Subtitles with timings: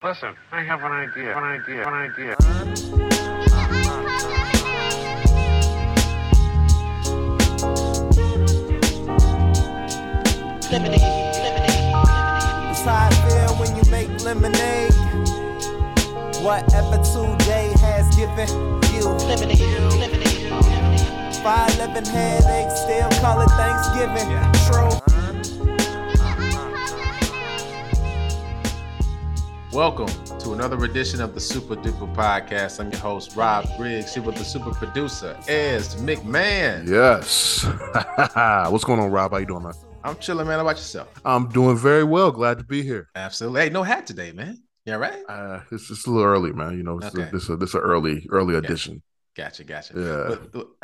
[0.00, 1.36] Listen, I have an idea.
[1.36, 1.84] An idea.
[1.84, 2.36] An idea.
[10.70, 11.02] Lemonade,
[11.42, 11.90] lemonade.
[12.70, 14.94] It's how I feel when you make lemonade.
[16.44, 18.48] Whatever today has given
[18.94, 19.02] you.
[21.42, 24.30] 511 headaches, still call it Thanksgiving.
[24.70, 25.17] True.
[29.78, 30.08] Welcome
[30.40, 32.80] to another edition of the Super Duper Podcast.
[32.80, 36.88] I'm your host, Rob Briggs, here with the super producer, Ez McMahon.
[36.88, 37.62] Yes.
[38.72, 39.30] What's going on, Rob?
[39.30, 39.74] How you doing, man?
[40.02, 40.56] I'm chilling, man.
[40.56, 41.08] How about yourself?
[41.24, 42.32] I'm doing very well.
[42.32, 43.08] Glad to be here.
[43.14, 43.60] Absolutely.
[43.60, 44.60] Hey, no hat today, man.
[44.84, 45.22] Yeah, right?
[45.28, 46.76] Uh, it's just a little early, man.
[46.76, 47.28] You know, it's Okay.
[47.28, 49.00] a, this a this a early early edition.
[49.38, 49.94] Gotcha, gotcha.
[49.96, 50.34] Yeah.
[50.52, 50.66] But-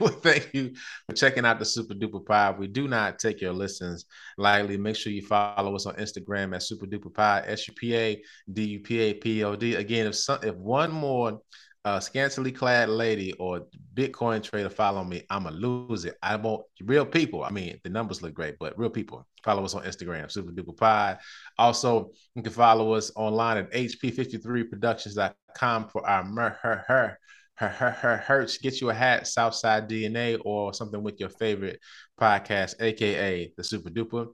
[0.00, 0.74] well, thank you
[1.06, 2.58] for checking out the Super Duper Pod.
[2.58, 4.06] We do not take your listens
[4.36, 4.76] lightly.
[4.76, 8.20] Make sure you follow us on Instagram at Super Duper Pod, S U P A
[8.52, 9.76] D U P A P O D.
[9.76, 11.40] Again, if some, if one more
[11.84, 16.16] uh, scantily clad lady or Bitcoin trader follow me, I'ma lose it.
[16.24, 16.64] I won't.
[16.82, 17.44] Real people.
[17.44, 20.76] I mean, the numbers look great, but real people follow us on Instagram, Super Duper
[20.76, 21.18] Pod.
[21.56, 27.16] Also, you can follow us online at hp53productions.com for our mer- her her
[27.62, 28.58] her her her hurts.
[28.58, 31.80] Get you a hat, Southside DNA, or something with your favorite
[32.20, 34.26] podcast, aka the Super Duper.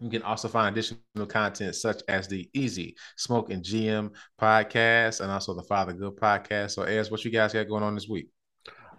[0.00, 5.30] You can also find additional content such as the Easy Smoke and GM podcast and
[5.30, 6.72] also the Father Good podcast.
[6.72, 8.28] So, Ez what you guys got going on this week?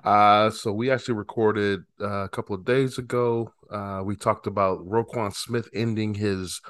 [0.04, 3.52] Uh, so we actually recorded uh, a couple of days ago.
[3.72, 6.62] Uh, we talked about Roquan Smith ending his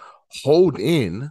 [0.43, 1.29] hold in.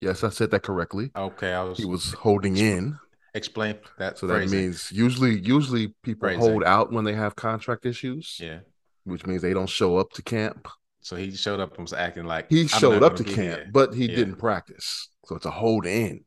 [0.00, 1.10] Yes, I said that correctly.
[1.14, 2.98] Okay, I was, He was holding in.
[3.34, 4.18] Explain that.
[4.18, 4.58] So that phrasing.
[4.58, 6.40] means usually usually people Phrasing.
[6.40, 8.60] hold out when they have contract issues, yeah.
[9.04, 10.68] which means they don't show up to camp.
[11.02, 13.68] So he showed up and was acting like He showed up to camp, here.
[13.72, 14.16] but he Yeah.
[14.16, 15.08] didn't practice.
[15.26, 16.24] So it's a hold in.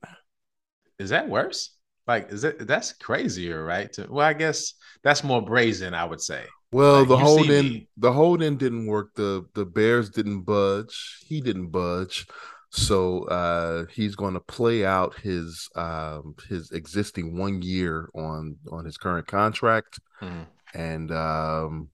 [1.00, 1.76] Is that worse?
[2.08, 3.92] Like, is it that's crazier, right?
[3.94, 4.74] To, well, I guess
[5.04, 6.46] that's more brazen, I would say.
[6.72, 9.14] Well, Like, the hold in the hold in didn't work.
[9.16, 11.20] The the Bears didn't budge.
[11.28, 12.26] He didn't budge.
[12.76, 18.84] So uh he's going to play out his um his existing one year on on
[18.86, 20.44] his current contract Hmm.
[20.74, 21.90] and um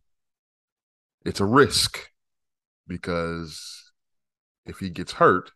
[1.25, 2.09] it's a risk
[2.87, 3.91] because
[4.65, 5.51] if he gets hurt,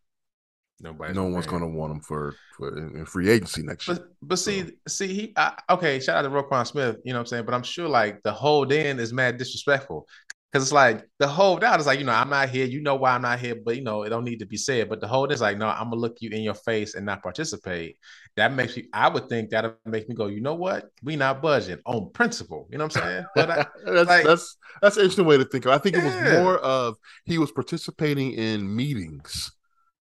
[0.81, 3.95] Nobody's no one's going to want him for for in, free agency next year.
[3.97, 7.22] But but see see he I, okay shout out to Roquan Smith you know what
[7.22, 10.05] I'm saying but I'm sure like the hold in is mad disrespectful
[10.53, 12.94] because it's like the hold out is like you know I'm not here you know
[12.96, 14.88] why I'm not here but you know it don't need to be said.
[14.88, 17.24] But the hold is like no I'm gonna look you in your face and not
[17.24, 17.97] participate.
[18.36, 20.90] That makes me I would think that'll make me go you know what?
[21.02, 22.68] We not budging on principle.
[22.72, 23.25] You know what I'm saying?
[23.36, 25.72] But I, that's like- that's that's an interesting way to think of.
[25.72, 25.75] it.
[25.75, 29.52] I think it was more of he was participating in meetings.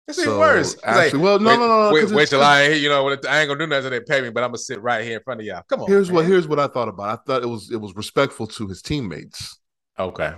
[0.07, 0.73] it's even So, worse.
[0.73, 3.07] It's like, well, no, wait, no, no, no, wait, 'cause wait till I you know
[3.09, 5.23] I ain't gonna do nothing they pay me but I'm gonna sit right here in
[5.23, 5.63] front of y'all.
[5.67, 7.09] Come on Here's what here's what I thought about.
[7.09, 9.57] I thought it was it was respectful to his teammates
[9.99, 10.35] okay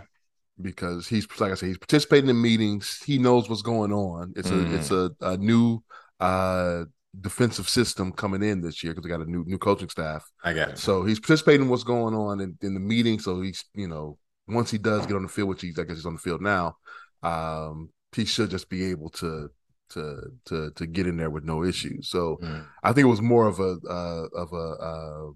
[0.61, 3.01] because he's like I said, he's participating in meetings.
[3.05, 4.33] He knows what's going on.
[4.35, 4.71] It's Mhm.
[4.71, 5.81] a it's a, a new
[6.19, 6.85] uh
[7.21, 10.29] defensive system coming in this year because we got a new new coaching staff.
[10.43, 13.19] I got it So he's participating in what's going on in, in the meeting.
[13.19, 14.17] So he's you know
[14.47, 16.41] once he does get on the field, which he's I guess he's on the field
[16.41, 16.75] now,
[17.23, 19.49] um, he should just be able to
[19.91, 22.09] to to to get in there with no issues.
[22.09, 22.65] So Mm.
[22.83, 25.31] I think it was more of a uh, of a uh,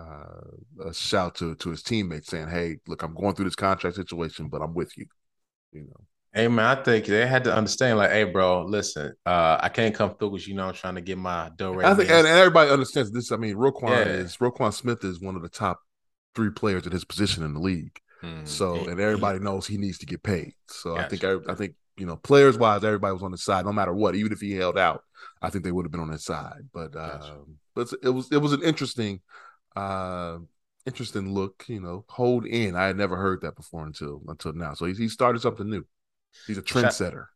[0.00, 3.96] uh, a shout to to his teammates saying, "Hey, look, I'm going through this contract
[3.96, 5.06] situation, but I'm with you."
[5.72, 9.58] You know, Hey man, I think they had to understand, like, hey, bro, listen, uh,
[9.60, 11.90] I can't come through because you know I'm trying to get my dough ready.
[11.90, 13.32] I think, and, and everybody understands this.
[13.32, 14.12] I mean, Roquan Yeah.
[14.12, 15.80] is Roquan Smith is one of the top
[16.34, 17.98] three players at his position in the league.
[18.22, 20.54] Mm, So, he- and everybody knows he needs to get paid.
[20.68, 23.66] So, I think, I, I think you know, players wise, everybody was on his side,
[23.66, 24.14] no matter what.
[24.14, 25.02] Even if he held out,
[25.42, 26.68] I think they would have been on his side.
[26.72, 27.32] But, Gotcha.
[27.32, 29.20] um, but it was it was an interesting,
[29.76, 30.38] uh,
[30.86, 31.64] interesting look.
[31.68, 32.76] You know, hold in.
[32.76, 34.74] I had never heard that before until until now.
[34.74, 35.84] So he, he started something new.
[36.46, 37.26] He's a trendsetter.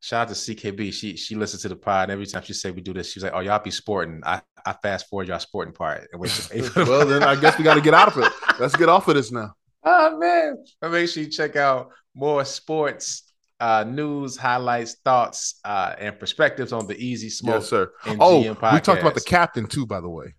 [0.00, 0.92] Shout out to CKB.
[0.92, 3.32] She she listens to the pod, every time she say we do this, she's like,
[3.34, 6.08] "Oh, y'all be sporting." I, I fast forward y'all sporting part.
[6.12, 8.32] And wait till- well, then I guess we got to get out of it.
[8.60, 9.54] Let's get off of this now.
[9.84, 10.64] Oh man!
[10.80, 16.72] But make sure you check out more sports uh, news, highlights, thoughts, uh, and perspectives
[16.72, 17.60] on the Easy Smoke.
[17.60, 17.92] Yes, sir.
[18.04, 18.46] and Oh, we
[18.80, 20.34] talked about the captain too, by the way.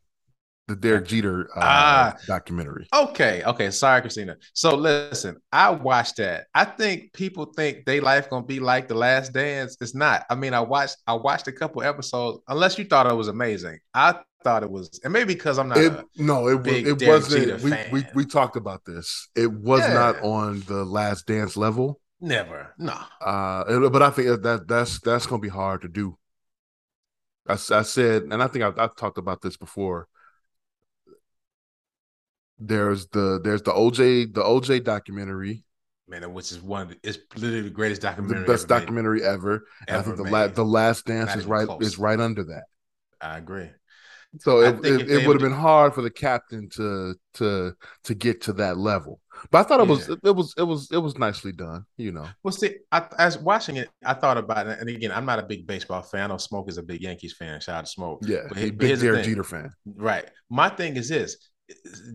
[0.69, 2.15] The Derek Jeter uh, Ah.
[2.27, 2.87] documentary.
[2.93, 3.71] Okay, okay.
[3.71, 4.37] Sorry, Christina.
[4.53, 6.45] So listen, I watched that.
[6.53, 9.75] I think people think they life gonna be like the last dance.
[9.81, 10.25] It's not.
[10.29, 13.79] I mean, I watched I watched a couple episodes, unless you thought it was amazing.
[13.95, 17.63] I thought it was, and maybe because I'm not It, no, it, it Derek wasn't.
[17.63, 19.27] We, we we talked about this.
[19.35, 19.93] It was Yeah.
[19.95, 21.99] not on the last dance level.
[22.21, 22.93] never, no.
[23.21, 26.15] Uh, but I think that that's that's gonna be hard to do.
[27.47, 30.07] I, I said, and I think I've, I've talked about this before.
[32.59, 35.63] There's the there's the OJ the OJ documentary,
[36.07, 38.41] Man, which is one of the, it's literally the greatest documentary.
[38.41, 38.79] the best ever made.
[38.81, 39.63] documentary ever.
[39.87, 41.81] And I think the la- the Last Dance Not is right close.
[41.85, 42.63] is right under that.
[43.21, 43.69] I agree.
[44.41, 47.73] So I it, it, it would have been hard for the captain to to
[48.03, 49.19] to get to that level.
[49.49, 50.15] But I thought it was Yeah.
[50.25, 51.85] it was it was it was nicely done.
[51.97, 55.25] You know, Well, see, I, as watching it, I thought about it, and again, I'm
[55.25, 56.25] not a big baseball fan.
[56.25, 57.59] I know Smoke is a big Yankees fan.
[57.61, 58.19] Shout out to Smoke.
[58.23, 59.23] yeah, But he- big Derek.
[59.25, 59.71] Jeter fan.
[59.85, 60.29] Right.
[60.49, 61.49] My thing is this: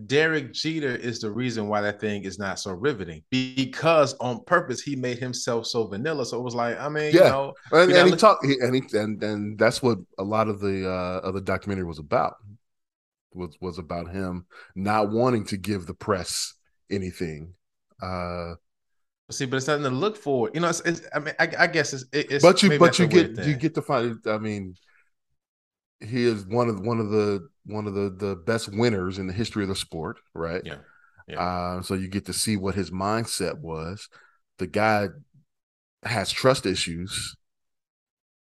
[0.06, 4.80] Derek Jeter is the reason why that thing is not so riveting because on purpose
[4.82, 6.26] he made himself so vanilla.
[6.26, 7.28] So it was like, I mean, you Yeah.
[7.28, 10.60] know, And, You and he talked, and he, and and that's what a lot of
[10.60, 12.36] the uh, of the documentary was about.
[13.32, 14.46] Was was about him
[14.76, 16.54] not wanting to give the press
[16.90, 17.54] anything.
[18.00, 18.54] Uh,
[19.30, 20.50] see, but it's nothing to look for.
[20.54, 23.06] You know, it's, it's I mean, I, I guess it's, it's but you but you
[23.06, 24.18] get you get to find.
[24.26, 24.76] I mean,
[26.00, 29.32] he is one of one of the one of the the best winners in the
[29.32, 30.62] history of the sport, right?
[30.64, 30.76] Yeah.
[31.26, 31.40] Yeah.
[31.40, 34.08] Uh, so you get to see what his mindset was.
[34.58, 35.08] The guy
[36.04, 37.36] has trust issues.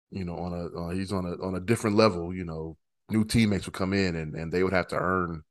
[0.09, 2.33] You know, on a uh, he's on a on a different level.
[2.35, 2.77] You know,
[3.09, 5.43] new teammates would come in and and they would have to earn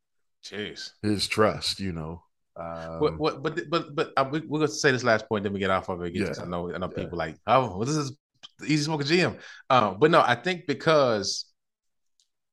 [0.45, 0.91] Jeez.
[1.03, 1.81] his trust.
[1.81, 2.23] You know,
[2.57, 5.53] um, What, what, but but but uh, we, we're gonna say this last point, then
[5.53, 6.09] we get off of it.
[6.09, 6.43] Again, Yeah.
[6.43, 7.05] I know I know Yeah.
[7.05, 8.13] people like, oh, well, this is
[8.59, 9.39] the easy smoker GM.
[9.71, 11.47] Um, but no, I think because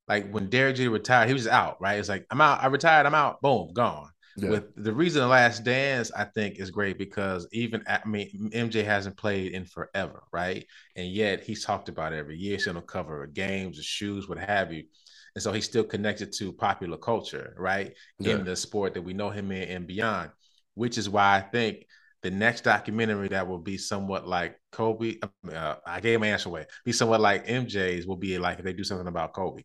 [0.07, 1.99] like when Derek Jeter retired, he was out, right?
[1.99, 4.09] It's like I'm out, I retired, I'm out, boom, gone.
[4.35, 8.09] yeah, With the reason the last dance, I think is great because even at, I
[8.09, 10.65] mean MJ hasn't played in forever, right?
[10.95, 12.53] And yet he's talked about every year.
[12.55, 14.83] He's gonna cover games, the shoes, what have you.
[15.35, 17.93] And so he's still connected to popular culture, right?
[18.19, 18.35] Yeah.
[18.35, 20.31] In the sport that we know him in and beyond,
[20.75, 21.85] which is why I think
[22.23, 25.17] the next documentary that will be somewhat like Kobe,
[25.53, 28.73] uh, I gave my answer away, be somewhat like MJ's will be like if they
[28.73, 29.63] do something about Kobe.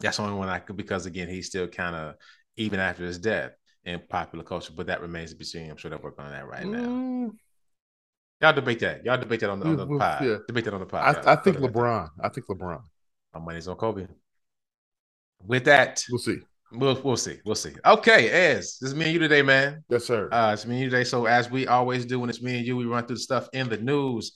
[0.00, 2.14] That's the only one I could because again, he's still kind of
[2.56, 3.52] even after his death
[3.84, 5.70] in popular culture, but that remains to be seen.
[5.70, 6.78] I'm sure they're working on that right now.
[6.88, 7.30] Mm,
[8.40, 9.04] Y'all debate that.
[9.04, 10.24] Y'all debate that on the, on the We- we- pod.
[10.24, 10.36] yeah.
[10.46, 11.16] Debate that on the pod.
[11.26, 12.08] I, I think LeBron.
[12.22, 12.80] I think LeBron.
[13.34, 14.06] My money's on Kobe.
[15.44, 16.38] With that, We'll see.
[16.72, 17.38] we'll we'll see.
[17.44, 17.72] We'll see.
[17.86, 19.84] Okay, Ez, this is me and you today, man.
[19.88, 20.28] Yes, sir.
[20.32, 21.04] Uh, it's me and you today.
[21.04, 23.48] So as we always do when it's me and you, we run through the stuff
[23.52, 24.32] in the news.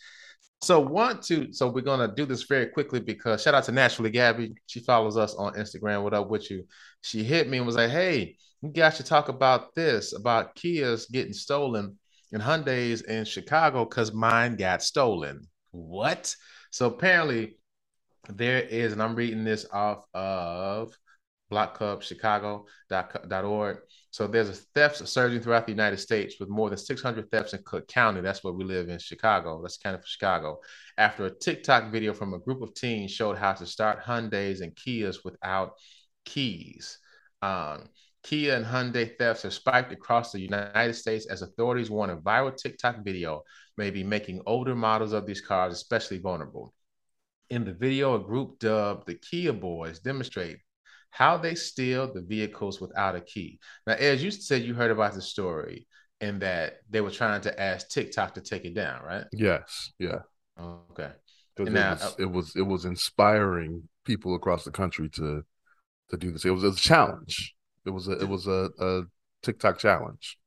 [0.62, 4.10] So want to, so we're gonna do this very quickly because shout out to Naturally
[4.10, 4.54] Gabby.
[4.68, 6.04] She follows us on Instagram.
[6.04, 6.64] What up with you?
[7.00, 11.10] She hit me and was like, "Hey, you guys should talk about this about Kias
[11.10, 11.98] getting stolen
[12.30, 16.34] and Hyundai's in Chicago because mine got stolen." What?
[16.70, 17.58] So apparently
[18.28, 20.96] there is, and I'm reading this off of
[21.52, 23.78] blockclubchicago.org.
[24.10, 27.60] So there's a thefts surging throughout the United States with more than 600 thefts in
[27.64, 28.22] Cook County.
[28.22, 29.60] That's where we live in Chicago.
[29.62, 30.60] That's kind of Chicago.
[30.96, 34.74] After a TikTok video from a group of teens showed how to start Hyundais and
[34.74, 35.74] Kias without
[36.24, 36.98] keys.
[37.42, 37.88] Um,
[38.22, 42.56] Kia and Hyundai thefts have spiked across the United States as authorities warn a viral
[42.56, 43.42] TikTok video
[43.76, 46.72] may be making older models of these cars especially vulnerable.
[47.50, 50.58] In the video, a group dubbed the Kia Boys demonstrate
[51.12, 53.60] how they steal the vehicles without a key.
[53.86, 55.86] Now, as you said, you heard about the story
[56.22, 59.24] and that they were trying to ask TikTok to take it down, right?
[59.32, 59.92] yes.
[59.98, 60.20] Yeah.
[60.58, 61.10] Okay.
[61.58, 65.44] And it, now- was, uh, it was it was inspiring people across the country to
[66.10, 66.46] to do this.
[66.46, 67.54] It was a challenge.
[67.84, 69.02] It was a it was a, a
[69.42, 70.38] TikTok challenge.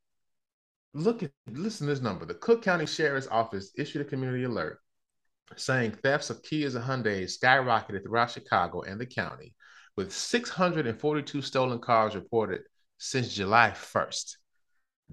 [0.96, 2.26] Look at listen to this number.
[2.26, 4.80] The Cook County Sheriff's Office issued a community alert
[5.58, 9.54] saying thefts of Kias and Hyundais skyrocketed throughout Chicago and the county,
[9.96, 12.62] with 642 stolen cars reported
[12.98, 14.36] since July 1st.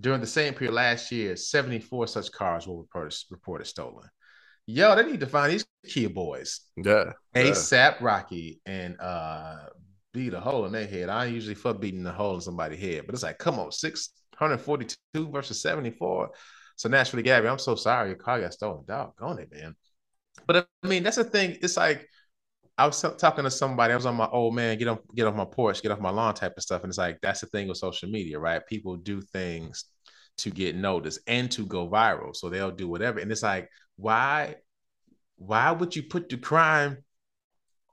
[0.01, 4.09] During the same period last year, 74 such cars were reported, reported stolen.
[4.67, 6.61] Yo, they need to find these Kia boys.
[6.77, 7.13] Yeah.
[7.35, 7.43] yeah.
[7.43, 9.57] ASAP Rocky and uh
[10.13, 11.09] beat a hole in their head.
[11.09, 15.31] I usually fuck beating a hole in somebody's head, but it's like, come on, 642
[15.31, 16.31] versus 74.
[16.77, 18.85] So naturally, Gabby, I'm so sorry your car got stolen.
[18.87, 19.75] Doggone it, man.
[20.47, 21.59] But I mean, that's the thing.
[21.63, 22.09] It's like
[22.83, 23.93] I was talking to somebody.
[23.93, 26.11] I was on my old man, get off, get off my porch, get off my
[26.11, 26.83] lawn type of stuff.
[26.83, 28.67] And it's like that's the thing with social media, right?
[28.67, 29.85] People do things
[30.39, 32.35] to get noticed and to go viral.
[32.35, 33.21] So they'll do whatever.
[33.21, 34.57] And it's like, why,
[35.37, 36.99] why would you put the crime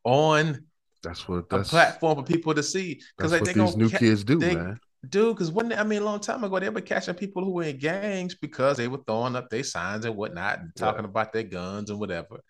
[0.03, 0.65] on
[1.03, 2.99] That's what a platform for people to see?
[3.19, 4.79] that's like, they these new ca- kids do, they- man.
[5.07, 7.63] Dude, because when I mean, a long time ago, they were catching people who were
[7.63, 10.85] in gangs because they were throwing up their signs and whatnot and Yeah.
[10.87, 12.41] talking about their guns and whatever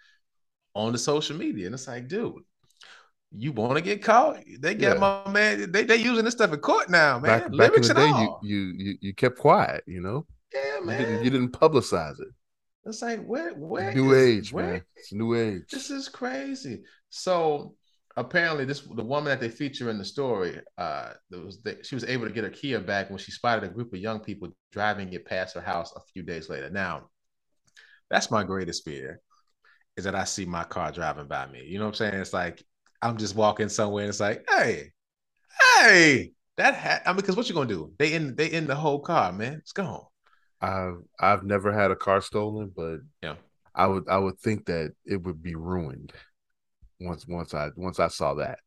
[0.75, 1.65] on the social media.
[1.65, 2.43] And it's like, dude,
[3.31, 4.39] you want to get caught?
[4.59, 4.99] They got Yeah.
[5.25, 5.71] my man.
[5.71, 7.41] They they using this stuff in court now, man.
[7.51, 9.83] Back back in the day, you, you you you kept quiet.
[9.87, 10.97] You know, yeah, you man.
[11.01, 12.27] didn't you didn't publicize it.
[12.85, 14.81] It's like where where new is- age, where- man.
[14.95, 15.63] It's new age.
[15.71, 16.83] This is crazy.
[17.09, 17.75] So
[18.17, 22.03] apparently this the woman that they feature in the story uh was they, she was
[22.03, 25.13] able to get her kia back when she spotted a group of young people driving
[25.13, 27.07] it past her house a few days later now
[28.09, 29.21] that's my greatest fear
[29.99, 31.63] is that i see my car driving by me.
[31.65, 32.15] You know what i'm saying?
[32.15, 32.63] It's like
[33.01, 34.91] i'm just walking somewhere and it's like hey
[35.79, 37.93] hey that ha- i mean because what you gonna do?
[37.99, 39.53] They in they in the whole car man.
[39.55, 40.05] It's gone.
[40.61, 43.35] I've I've never had a car stolen, but yeah.
[43.75, 46.13] I would I would think that it would be ruined
[46.99, 48.59] once once I once I saw that.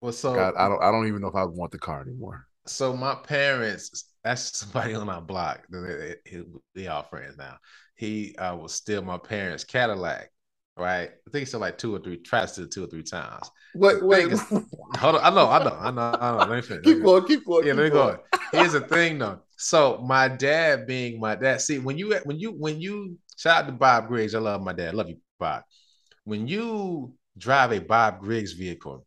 [0.00, 2.02] well so God, I don't I don't even know if I would want the car
[2.02, 2.46] anymore.
[2.66, 5.66] so my parents that's somebody on our block.
[5.70, 6.42] They, they,
[6.74, 7.58] they all friends now.
[7.96, 10.30] He uh was still my parents cadillac
[10.76, 13.50] right i think he said like two or three tried to two or three times
[13.74, 14.32] Wait, wait.
[14.96, 17.24] hold on i know i know i know i know let me finish keep going,
[17.26, 17.66] keep going.
[17.66, 18.16] yeah keep let me going.
[18.32, 22.38] go here's the thing though so my dad being my dad see when you when
[22.38, 25.62] you when you shout out to bob griggs i love my dad love you bob
[26.24, 29.06] when you drive a bob griggs vehicle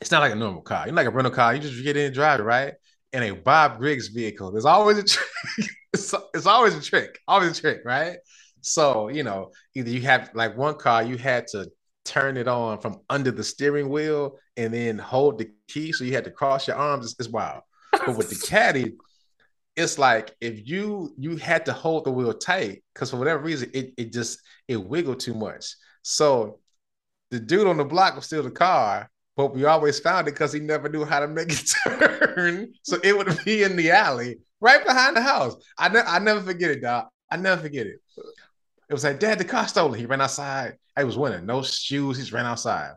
[0.00, 0.86] it's not like a normal car.
[0.86, 1.54] You're like a rental car.
[1.54, 2.74] You just get in and drive it, right?
[3.12, 5.68] In a Bob Griggs vehicle, there's always a trick.
[5.92, 8.16] it's, it's always a trick, always a trick, right?
[8.64, 11.70] So you know, either you have like one car, you had to
[12.04, 16.12] turn it on from under the steering wheel and then hold the key, so you
[16.12, 17.06] had to cross your arms.
[17.06, 17.62] It's, it's wild.
[17.92, 18.94] But with the caddy,
[19.76, 23.70] it's like if you you had to hold the wheel tight because for whatever reason
[23.74, 25.74] it it just it wiggled too much.
[26.02, 26.60] So
[27.30, 30.52] the dude on the block was still the car, but we always found it because
[30.52, 32.72] he never knew how to make it turn.
[32.82, 35.56] So it would be in the alley right behind the house.
[35.76, 37.06] I ne- I never forget it, dog.
[37.30, 38.00] I never forget it.
[38.88, 39.98] It was like, Dad, the car stolen.
[39.98, 40.74] He ran outside.
[40.96, 42.16] I was winning, no shoes.
[42.16, 42.92] He just ran outside.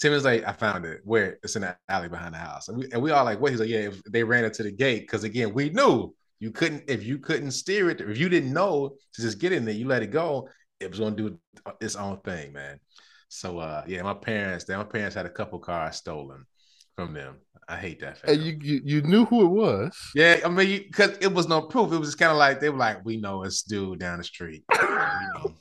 [0.00, 1.00] Tim was like, I found it.
[1.04, 2.68] Where it's in the alley behind the house.
[2.68, 3.52] And we, and we all like, wait.
[3.52, 5.02] He's like, yeah, they ran into the gate.
[5.02, 8.96] Because again, we knew you couldn't, if you couldn't steer it, if you didn't know
[9.14, 10.48] to just get in there, you let it go,
[10.80, 11.38] it was gonna do
[11.80, 12.78] its own thing, man.
[13.28, 16.44] So uh yeah, my parents, my parents had a couple cars stolen
[16.96, 17.36] from them.
[17.68, 18.18] I hate that.
[18.18, 18.32] Fact.
[18.32, 19.96] And you, you you knew who it was.
[20.14, 21.92] yeah, I mean, because it was no proof.
[21.92, 24.64] It was kind of like they were like, we know it's dude down the street.
[24.72, 25.54] You know.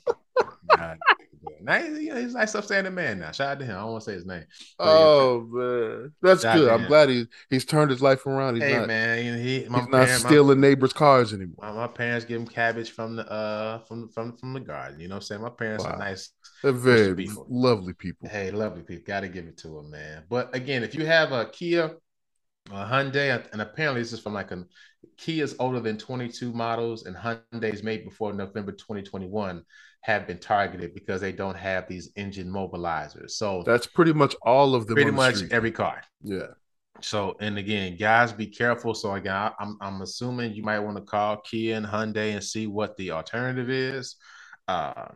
[1.66, 3.32] Now he's, you know, he's a nice upstanding man now.
[3.32, 3.76] Shout out to him.
[3.76, 4.44] I don't want to say his name.
[4.80, 6.70] Yeah, Oh man, that's Shout good.
[6.70, 6.88] I'm him.
[6.88, 8.56] glad he's he's turned his life around.
[8.56, 11.56] He's hey not man, he, my he's not parent- my- stealing neighbors' cars anymore.
[11.60, 15.00] My, my parents give him cabbage from the uh from from from the garden.
[15.00, 15.42] You know what I'm saying?
[15.42, 15.92] My parents Wow.
[15.92, 16.32] are nice.
[16.64, 17.46] They're very people.
[17.50, 18.30] lovely people.
[18.30, 19.04] Hey, lovely people.
[19.06, 20.24] Got to give it to them, man.
[20.30, 21.92] But again, if you have a Kia,
[22.72, 24.66] a Hyundai, and apparently this is from like a
[25.18, 29.64] Kia's older than 22 models, and Hyundai's made before November 2021
[30.02, 33.32] have been targeted because they don't have these engine immobilizers.
[33.32, 34.96] So That's pretty much all of them.
[34.96, 35.52] pretty the much street.
[35.52, 36.02] every car.
[36.22, 36.48] Yeah.
[37.02, 38.94] So, and again, guys, be careful.
[38.94, 42.44] So, again, I- I'm I'm assuming you might want to call Kia and Hyundai and
[42.44, 44.16] see what the alternative is.
[44.68, 45.10] Uh,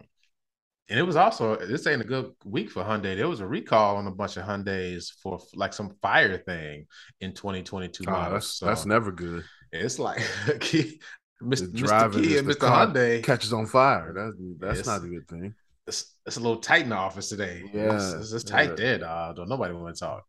[0.89, 3.15] and it was also this ain't a good week for Hyundai.
[3.15, 6.87] There was a recall on a bunch of Hyundai's for like some fire thing
[7.21, 8.33] in 2022 Oh, models.
[8.33, 9.43] that's So that's never good.
[9.71, 10.99] it's like Mr.
[11.41, 12.15] Mr.
[12.19, 12.67] is and Mr.
[12.69, 13.23] Hyundai.
[13.23, 14.13] catches on fire.
[14.13, 14.35] That's
[14.77, 15.55] that's not a good thing.
[15.87, 17.63] It's, it's a little tight in the office today.
[17.73, 18.75] Yeah, it's, it's, it's tight yeah.
[18.75, 19.37] there, dog.
[19.37, 20.23] Don't nobody want to talk.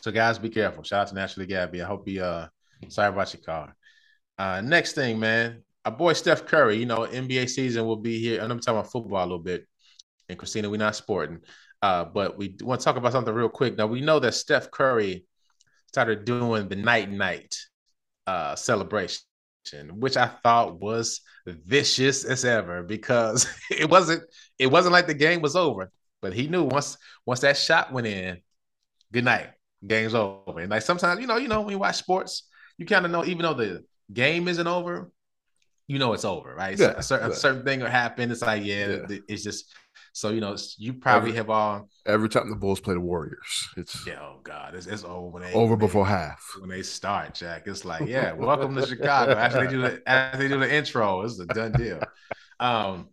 [0.00, 0.82] So guys, be careful.
[0.82, 1.82] Shout out to Naturally Gabby.
[1.82, 2.48] I hope you uh
[2.88, 3.74] sorry about your car.
[4.38, 5.62] Uh next thing, man.
[5.86, 8.42] Our boy Steph Curry, you know, NBA season will be here.
[8.42, 9.66] And I'm talking about football a little bit.
[10.28, 11.40] And Christina, we're not sporting.
[11.80, 13.78] Uh, but we want to talk about something real quick.
[13.78, 15.24] Now we know that Steph Curry
[15.86, 17.56] started doing the night night
[18.26, 19.20] uh celebration,
[19.94, 24.24] which I thought was vicious as ever because it wasn't
[24.58, 28.08] it wasn't like the game was over, but he knew once once that shot went
[28.08, 28.38] in,
[29.12, 29.50] good night,
[29.86, 30.58] game's over.
[30.60, 33.24] And like sometimes, you know, you know, when you watch sports, you kind of know,
[33.24, 35.10] even though the game isn't over,
[35.88, 36.76] you know it's over, right?
[36.78, 38.30] So Yeah, a, certain, a certain thing will happen.
[38.30, 39.18] It's like, yeah, Yeah.
[39.28, 39.72] it's just
[40.12, 43.68] so you know, you probably Every- have all, Every time the Bulls play the Warriors,
[43.76, 46.42] it's yeah, oh god, it's, it's over when they over when they- before half.
[46.60, 47.66] when they start, Jack.
[47.66, 49.32] It's like, yeah, welcome to Chicago.
[49.32, 52.00] After they do the after they do the intro, it's a done deal.
[52.60, 53.08] Um,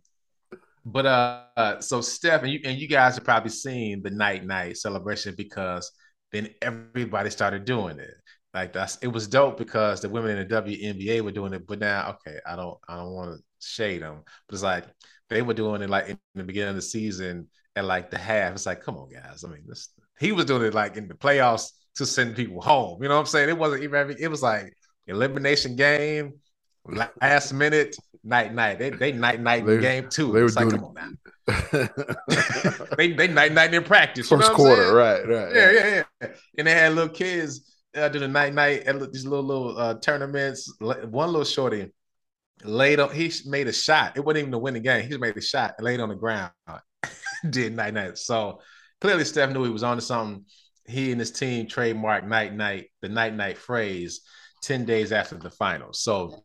[0.86, 4.44] but uh, uh, so Steph and you and you guys have probably seen the night
[4.44, 5.90] night celebration because
[6.32, 8.14] then everybody started doing it.
[8.54, 11.80] Like that's it was dope because the women in the WNBA were doing it, but
[11.80, 14.84] now okay, I don't I don't want to shade them, but it's like
[15.28, 18.52] they were doing it like in the beginning of the season at like the half.
[18.52, 19.42] It's like, come on, guys.
[19.44, 19.88] I mean, this
[20.20, 23.02] he was doing it like in the playoffs to send people home.
[23.02, 23.48] You know what I'm saying?
[23.48, 24.72] It wasn't even it was like
[25.08, 26.34] elimination game,
[27.20, 28.78] last minute, night night.
[28.78, 30.32] They they night night They- game two.
[30.32, 31.10] they were it's like, doing come on now.
[32.96, 34.30] they they night night in practice.
[34.30, 35.54] you know First what I'm quarter, right, right.
[35.54, 36.28] Yeah, yeah, yeah.
[36.56, 39.94] And they had little kids uh, do the night night at these little little uh,
[39.94, 40.72] tournaments.
[40.80, 41.92] One little shorty
[42.62, 43.14] laid on.
[43.14, 44.16] He made a shot.
[44.16, 45.08] It wasn't even to win the game.
[45.08, 46.52] He made a shot and laid on the ground.
[47.50, 48.18] Did night night.
[48.18, 48.60] So
[49.00, 50.44] clearly Steph knew he was onto something.
[50.86, 54.20] He and his team trademarked night night the night night phrase
[54.62, 56.00] ten days after the finals.
[56.00, 56.44] So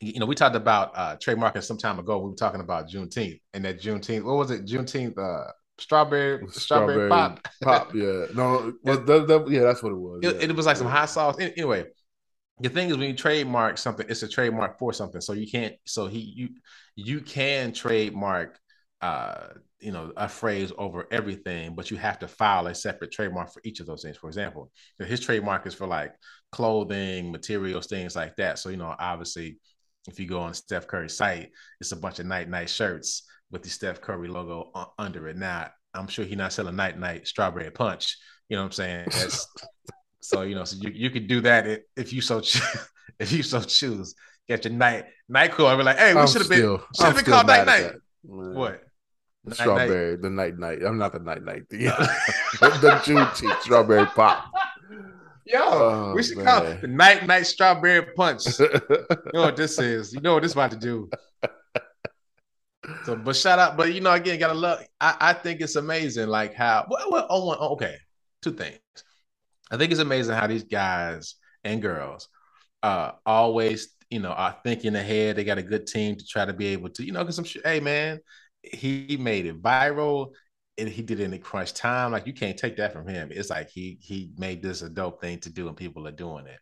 [0.00, 2.18] you know, we talked about uh trademarking some time ago.
[2.18, 4.24] We were talking about Juneteenth and that Juneteenth.
[4.24, 4.66] What was it?
[4.66, 5.18] Juneteenth.
[5.18, 7.46] Uh, strawberry, strawberry, pop.
[7.62, 7.94] pop.
[7.94, 10.20] Yeah, no, well, that, that, yeah, that's what it was.
[10.22, 10.42] It, yeah.
[10.42, 11.36] it was like some hot sauce.
[11.38, 11.84] Anyway,
[12.60, 15.20] the thing is when you trademark something, it's a trademark for something.
[15.20, 15.74] So you can't.
[15.84, 16.48] So he you
[16.94, 18.58] you can trademark
[19.02, 23.52] uh you know a phrase over everything, but you have to file a separate trademark
[23.52, 24.16] for each of those things.
[24.16, 26.14] For example, his trademark is for like
[26.50, 28.58] clothing, materials, things like that.
[28.58, 29.58] So you know, obviously,
[30.08, 33.62] if you go on Steph Curry's site, it's a bunch of night night shirts with
[33.62, 35.36] the Steph Curry logo under it.
[35.36, 38.16] Now, I'm sure he's not selling night night strawberry punch.
[38.48, 39.08] You know what I'm saying?
[40.20, 42.58] So you know, so you, you could do that if, you so cho-
[43.20, 44.16] if you so choose.
[44.48, 45.66] Get your night night cool.
[45.66, 47.92] I'd be like, hey, we should have been should have been called night night.
[48.22, 48.82] What?
[49.44, 50.78] The Night, strawberry, the night night.
[50.84, 51.62] I'm not the night night.
[51.70, 51.86] The,
[52.80, 54.46] the Juneteenth strawberry pop.
[55.44, 58.58] Yo, Oh, we should call it the night night strawberry punch.
[58.58, 58.68] you
[59.32, 60.12] know what this is.
[60.12, 61.08] You know what this about to do.
[63.06, 64.84] So, but shout out, but you know, again, gotta look.
[65.00, 66.86] I, I think it's amazing, like how.
[66.90, 67.94] Well, well, oh, oh, okay,
[68.42, 68.80] two things.
[69.70, 72.28] I think it's amazing how these guys and girls
[72.82, 75.36] uh always, you know, are thinking ahead.
[75.36, 77.44] They got a good team to try to be able to, you know, because I'm
[77.44, 78.18] sure, hey man,
[78.64, 80.32] he made it viral
[80.76, 82.10] and he did it in the crunch time.
[82.10, 83.28] Like you can't take that from him.
[83.30, 86.46] It's like he he made this a dope thing to do, and people are doing
[86.46, 86.58] it.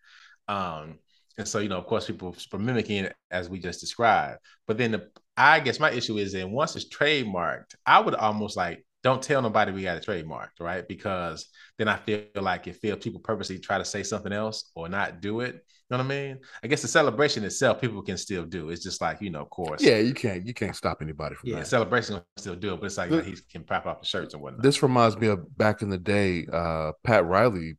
[0.46, 0.98] Um,
[1.38, 4.40] and so you know, of course, people are mimicking it as we just described.
[4.66, 8.56] But then the I guess my issue is that once it's trademarked, I would almost
[8.56, 10.86] like don't tell nobody we got it trademarked, right?
[10.88, 14.88] Because then I feel like if feel people purposely try to say something else or
[14.88, 15.60] not do it, you
[15.90, 16.38] know what I mean?
[16.62, 18.70] I guess the celebration itself, people can still do.
[18.70, 21.50] It's just like you know, of course, yeah, you can't you can't stop anybody from
[21.50, 21.66] yeah, that.
[21.66, 24.32] celebration will still do it, but it's like you he can pop off the shirts
[24.32, 24.62] and whatnot.
[24.62, 27.76] This reminds me of back in the day, uh, Pat Riley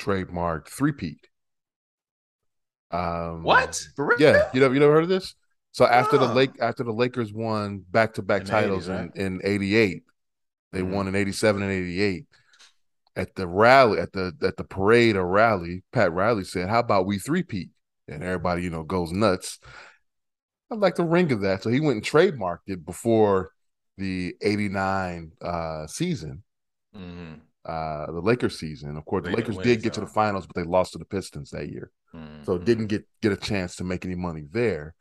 [0.00, 1.26] trademarked three peat.
[2.90, 3.78] Um, what?
[3.96, 4.20] For real?
[4.20, 5.34] Yeah, you know, you never heard of this?
[5.76, 9.10] So after the Lake after the Lakers won back to back titles 80s, right?
[9.14, 10.04] in, in '88,
[10.72, 10.90] they Mhm.
[10.90, 12.24] won in '87 and '88.
[13.14, 17.04] At the rally, at the at the parade or rally, Pat Riley said, "How about
[17.04, 17.72] we three peat?"
[18.08, 19.58] And everybody, you know, goes nuts.
[20.70, 23.50] I like the ring of that, so he went and trademarked it before
[23.98, 26.42] the '89 uh, season,
[26.96, 27.40] Mhm.
[27.66, 28.96] uh, the Lakers season.
[28.96, 30.98] Of course, They the Lakers win, did get to the finals, but they lost to
[30.98, 31.90] the Pistons that year
[32.44, 32.64] so Mhm.
[32.64, 34.94] didn't get get a chance to make any money there.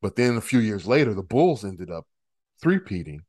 [0.00, 2.06] But then a few years later, the Bulls ended up
[2.62, 3.22] three-peating,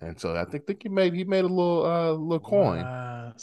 [0.00, 2.86] and so I think think he made he made a little uh little coin.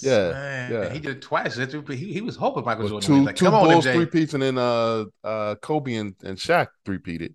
[0.02, 0.94] Yeah, Man, yeah.
[0.94, 1.56] He did it twice.
[1.58, 3.08] He, he was hoping Michael Jordan.
[3.08, 3.26] two.
[3.26, 3.94] Like, two come on, Bulls MJ.
[3.94, 7.34] three-peats, and then uh uh Kobe and, and Shaq three-peated.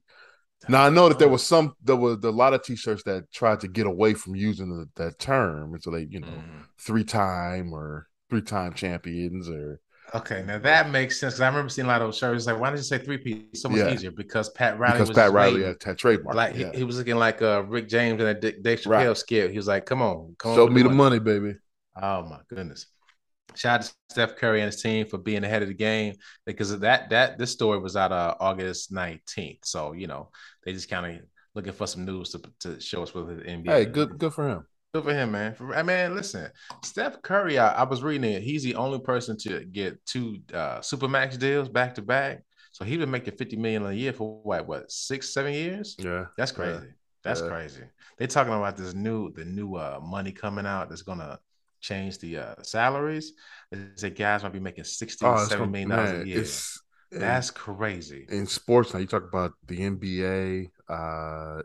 [0.69, 3.61] Now I know that there was some there was a lot of T-shirts that tried
[3.61, 6.65] to get away from using the, that term, and so they you know Mhm.
[6.79, 9.81] three-time or three-time champions or
[10.15, 12.47] Okay, now that makes sense because I remember seeing a lot of those shirts.
[12.47, 13.61] Like, why did you say three piece?
[13.61, 13.93] So much Yeah.
[13.93, 16.37] easier because Pat Riley because was Pat Riley had, had trademark.
[16.37, 16.71] like yeah.
[16.71, 19.17] he, he was looking like uh, Rick James and a Dick, Dave Chappelle Right.
[19.17, 19.51] skit.
[19.51, 21.57] He was like, "Come on, come on, Show with me the money, baby.
[22.01, 22.87] Oh my goodness!
[23.57, 26.15] Shout out to Steph Curry and his team for being ahead of the game
[26.45, 29.65] because of that that this story was out uh, August nineteenth.
[29.65, 30.31] So you know
[30.65, 31.23] they just kind of
[31.55, 33.73] looking for some news to, to show us with the NBA.
[33.73, 34.67] Hey, good good for him.
[34.95, 35.55] Good for him, man.
[35.55, 36.51] For, I mean, listen,
[36.83, 37.59] Steph Curry.
[37.59, 38.43] I, I was reading it.
[38.43, 42.43] He's the only person to get two uh, supermax deals back to back.
[42.73, 45.97] So he been making fifty million a year for what, what, six, seven years?
[45.99, 46.57] Yeah, That's yeah.
[46.57, 46.87] crazy.
[47.25, 47.49] That's Yeah.
[47.49, 47.83] crazy.
[48.19, 51.39] They talking about this new, the new uh, money coming out that's gonna
[51.81, 53.33] change the uh, salaries.
[53.71, 56.45] They say guys might be making sixty, Oh, seven gonna- dollars a year.
[57.13, 58.27] That's crazy.
[58.29, 59.01] in sports now.
[59.01, 61.63] You talk about the NBA, uh,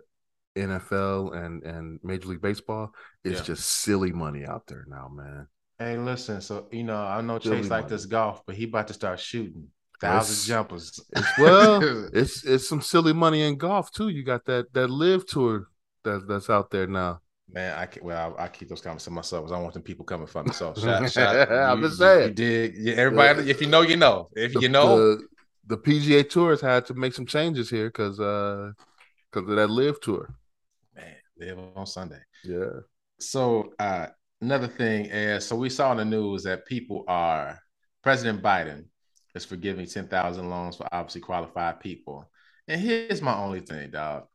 [0.56, 2.92] NFL, and and Major League Baseball.
[3.24, 3.46] It's Yeah.
[3.46, 5.48] just silly money out there now, man.
[5.80, 6.42] Hey, listen.
[6.42, 7.96] So you know, I know Silly Chase like money.
[7.96, 9.68] this golf, but he about to start shooting
[10.00, 11.00] thousand it's- jumpers.
[11.16, 11.82] It's well,
[12.14, 14.10] it's it's some silly money in golf too.
[14.10, 15.68] You got that that LIV tour
[16.04, 17.20] that that's out there now.
[17.54, 19.84] Man, I well, I, I keep those comments to myself because I don't want them
[19.84, 20.54] people coming for me.
[20.54, 22.28] So shout, shout, I'm you, just you- saying.
[22.30, 22.74] You, did.
[22.78, 24.30] Yeah, everybody, if you know, you know.
[24.36, 25.28] If The, you know, the,
[25.68, 28.72] the PGA Tour has had to make some changes here because uh
[29.32, 30.34] because of that LIV tour.
[31.42, 32.20] Live on Sunday.
[32.44, 32.82] Yeah,
[33.20, 34.08] So uh,
[34.42, 37.60] another thing is, so we saw in the news that people are
[38.04, 38.86] President Biden
[39.36, 42.30] is forgiving ten thousand loans for obviously qualified people.
[42.68, 44.26] And here's my only thing, dog.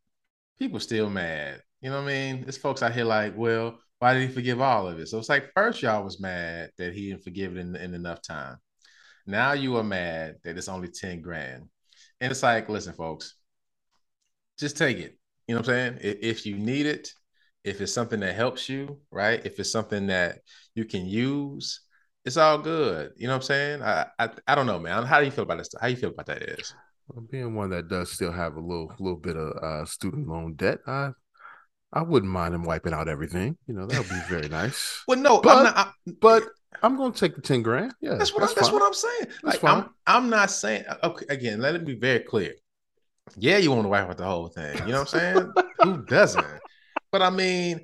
[0.59, 1.63] People still mad.
[1.81, 2.43] You know what I mean?
[2.43, 5.09] There's folks out here like, well, why did he forgive all of it?
[5.09, 8.23] So it's like first y'all was mad that he didn't forgive it in, in enough
[8.23, 8.57] time.
[9.27, 11.65] Now you are mad that it's only 10 grand.
[12.21, 13.35] And it's like, listen, folks,
[14.59, 15.19] just take it.
[15.47, 15.99] You know what I'm saying?
[16.03, 17.11] If, if you need it,
[17.65, 19.45] if it's something that helps you, right?
[19.45, 20.39] If it's something that
[20.75, 21.81] you can use,
[22.25, 23.13] it's all good.
[23.17, 23.83] You know what I'm saying?
[23.83, 25.05] I I, I don't know, man.
[25.05, 25.69] How do you feel about this?
[25.81, 26.75] How do you feel about that is?
[27.09, 30.55] Well, being one that does still have a little little bit of uh, student loan
[30.55, 31.11] debt, I
[31.93, 33.57] I wouldn't mind him wiping out everything.
[33.69, 35.03] You know, that would be very nice.
[35.09, 35.77] Well, no, But- I'm not.
[35.77, 36.43] I, But
[36.83, 37.95] I'm going to take the ten grand.
[38.01, 39.27] Yeah, that's what I, that's what I'm saying.
[39.43, 39.83] Like fine.
[39.83, 42.55] I'm I'm not saying okay again, let it be very clear.
[43.37, 44.79] Yeah, you want to wipe out the whole thing.
[44.87, 45.53] You know what I'm saying?
[45.83, 46.47] Who doesn't?
[47.11, 47.81] But I mean,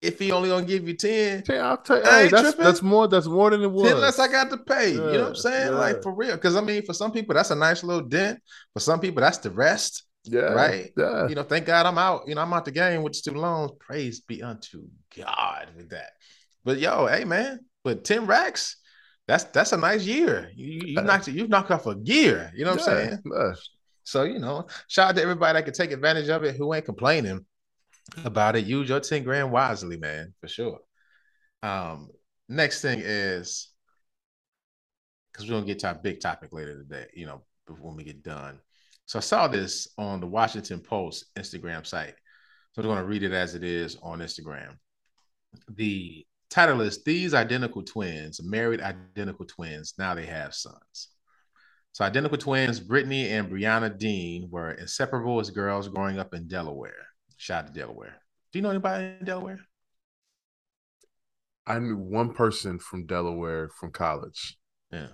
[0.00, 2.64] if he only gonna give you 10, Hey, I'll tell you, hey, that's tripping.
[2.64, 3.90] that's more that's more than it was.
[3.90, 4.92] 10 less I got to pay.
[4.92, 5.72] you know what I'm saying?
[5.72, 5.78] yeah.
[5.78, 6.36] Like for real.
[6.36, 8.40] Because I mean, for some people, that's a nice little dent.
[8.72, 10.04] For some people, that's the rest.
[10.24, 10.90] yeah, right?
[10.96, 12.22] Yeah, You know, thank God I'm out.
[12.26, 13.72] You know, I'm out the game with student loans.
[13.80, 14.84] Praise be unto
[15.16, 16.12] God with that.
[16.64, 18.76] But yo, hey man, but 10 racks,
[19.28, 20.50] that's that's a nice year.
[20.54, 22.50] You you, knocked you knocked off a gear.
[22.56, 23.18] You know what I'm saying?
[23.26, 23.52] yeah.
[24.04, 26.84] So you know, shout out to everybody that can take advantage of it who ain't
[26.84, 27.44] complaining
[28.24, 28.66] about it.
[28.66, 30.78] Use your 10 grand wisely, man, for sure.
[31.62, 32.10] Um,
[32.48, 33.70] next thing is
[35.32, 37.42] because we're gonna get to our big topic later today, you know,
[37.80, 38.60] when we get done.
[39.06, 42.14] So I saw this on the Washington Post Instagram site.
[42.72, 44.76] So I'm gonna read it as it is on Instagram.
[45.68, 51.08] The title is These Identical Twins, Married Identical Twins, Now They Have Sons.
[51.94, 57.06] So identical twins, Brittany and Briana Deane, were inseparable as girls growing up in Delaware.
[57.36, 58.16] Shout out to Delaware.
[58.52, 59.60] Do you know anybody in Delaware?
[61.68, 64.58] I knew one person from Delaware from college.
[64.90, 65.06] Yeah.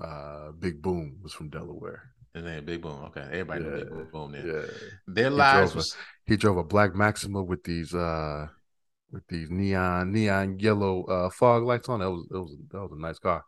[0.00, 2.12] Uh, Big Boom was from Delaware.
[2.34, 3.02] His name Big Boom.
[3.06, 3.22] Okay.
[3.22, 4.08] Everybody Yeah, Big Boom.
[4.12, 4.46] Boom then.
[4.46, 4.62] Yeah,
[5.08, 8.46] Their lives drove a- he drove a black Maxima with these uh
[9.10, 11.98] with these neon neon yellow uh fog lights on.
[11.98, 13.44] That was that was that was a nice car.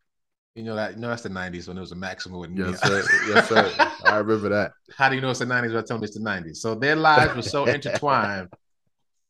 [0.55, 2.81] You know that you know that's the 90s when it was a maximum with Yes,
[2.81, 3.03] sir.
[3.29, 3.73] Yes, sir.
[4.05, 4.73] I remember that.
[4.95, 5.73] How do you know it's the 90s?
[5.73, 6.57] But I tell me it's the 90s.
[6.57, 8.49] So their lives were so intertwined,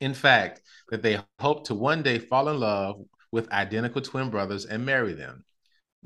[0.00, 4.66] in fact, that they hoped to one day fall in love with identical twin brothers
[4.66, 5.44] and marry them.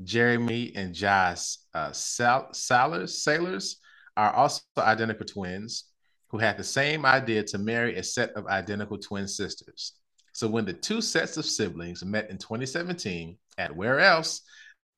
[0.03, 3.77] Jeremy and Josh uh, Sal- Salyers, Salyers
[4.15, 5.85] are also identical twins
[6.29, 9.93] who had the same idea to marry a set of identical twin sisters.
[10.33, 14.41] So when the two sets of siblings met in 2017 at where else?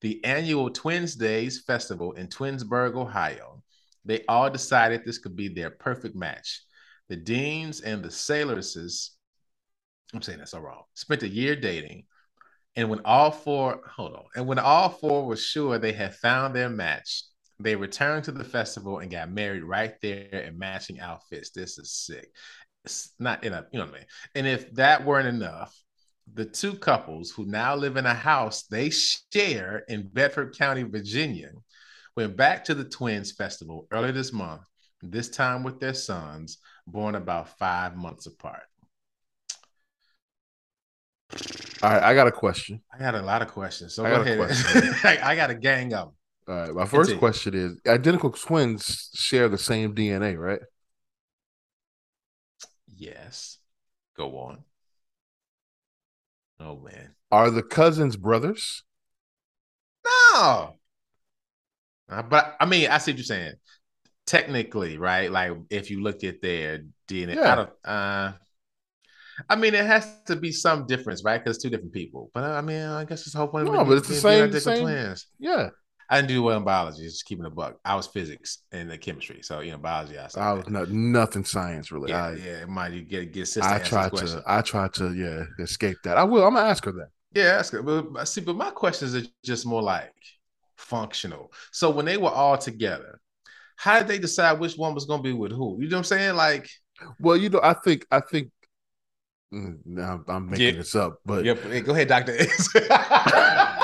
[0.01, 3.63] The annual Twins Days Festival in Twinsburg, Ohio.
[4.05, 6.61] They all decided this could be their perfect match.
[7.09, 9.11] The Deans and the Sailorses,
[10.13, 12.05] I'm saying that's so wrong, spent a year dating.
[12.75, 16.55] And when all four, hold on, and when all four were sure they had found
[16.55, 17.23] their match,
[17.59, 21.49] they returned to the festival and got married right there in matching outfits.
[21.49, 22.31] This is sick.
[22.85, 24.07] It's not in a, you know what I mean?
[24.35, 25.75] And if that weren't enough,
[26.33, 31.51] the two couples who now live in a house they share in Bedford County, Virginia,
[32.15, 34.61] went back to the Twins Festival early this month,
[35.01, 38.63] this time with their sons, born about five months apart.
[41.81, 42.81] All right, I got a question.
[42.93, 43.93] I got a lot of questions.
[43.93, 44.95] So I go got a ahead.
[45.23, 46.15] I, I got a gang of them.
[46.47, 47.19] All right, my first Continue.
[47.19, 50.59] question is: identical twins share the same DNA, right?
[52.87, 53.59] Yes.
[54.17, 54.63] Go on.
[56.59, 57.15] Oh, man.
[57.31, 58.83] Are the cousins brothers?
[60.05, 60.75] No.
[62.09, 63.53] Uh, but I mean, I see what you're saying.
[64.25, 65.31] Technically, right?
[65.31, 67.51] Like if you look at their DNA, Yeah.
[67.51, 68.31] I don't uh
[69.47, 71.43] I mean it has to be some difference, right?
[71.43, 72.29] Because two different people.
[72.33, 73.65] But I mean, I guess it's the whole point.
[73.65, 75.27] No, but it's the same- same- twins.
[75.39, 75.69] Yeah,
[76.09, 77.77] I didn't do well in biology, just keeping a buck.
[77.85, 79.41] I was physics and the chemistry.
[79.43, 82.15] So you know, biology I, I was not nothing science related.
[82.15, 85.43] yeah, I, yeah, it might get get sister I tried to, I tried to, yeah,
[85.59, 86.17] escape that.
[86.17, 86.45] I will.
[86.45, 87.09] I'm gonna ask her that.
[87.33, 87.85] Yeah, that's good.
[87.85, 90.13] But, see, but my questions are just more like
[90.77, 91.51] functional.
[91.71, 93.19] So when they were all together,
[93.75, 95.77] how did they decide which one was going to be with who?
[95.81, 96.35] You know what I'm saying?
[96.35, 96.69] Like,
[97.19, 98.51] Well, you know, I think, I think.
[99.53, 100.79] mm, Now I'm making Yeah.
[100.79, 102.37] this up, but go ahead, Doctor.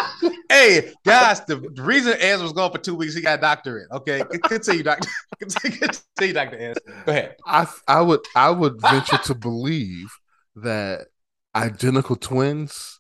[0.50, 3.88] hey, guys, the, reason Ez was gone for two weeks, he got a doctorate.
[3.92, 5.10] Okay, continue, Doctor.
[5.40, 6.78] continue, Doctor Ez.
[7.06, 7.36] Go ahead.
[7.46, 10.08] I, I would, I would venture to believe
[10.56, 11.08] that
[11.56, 13.00] identical twins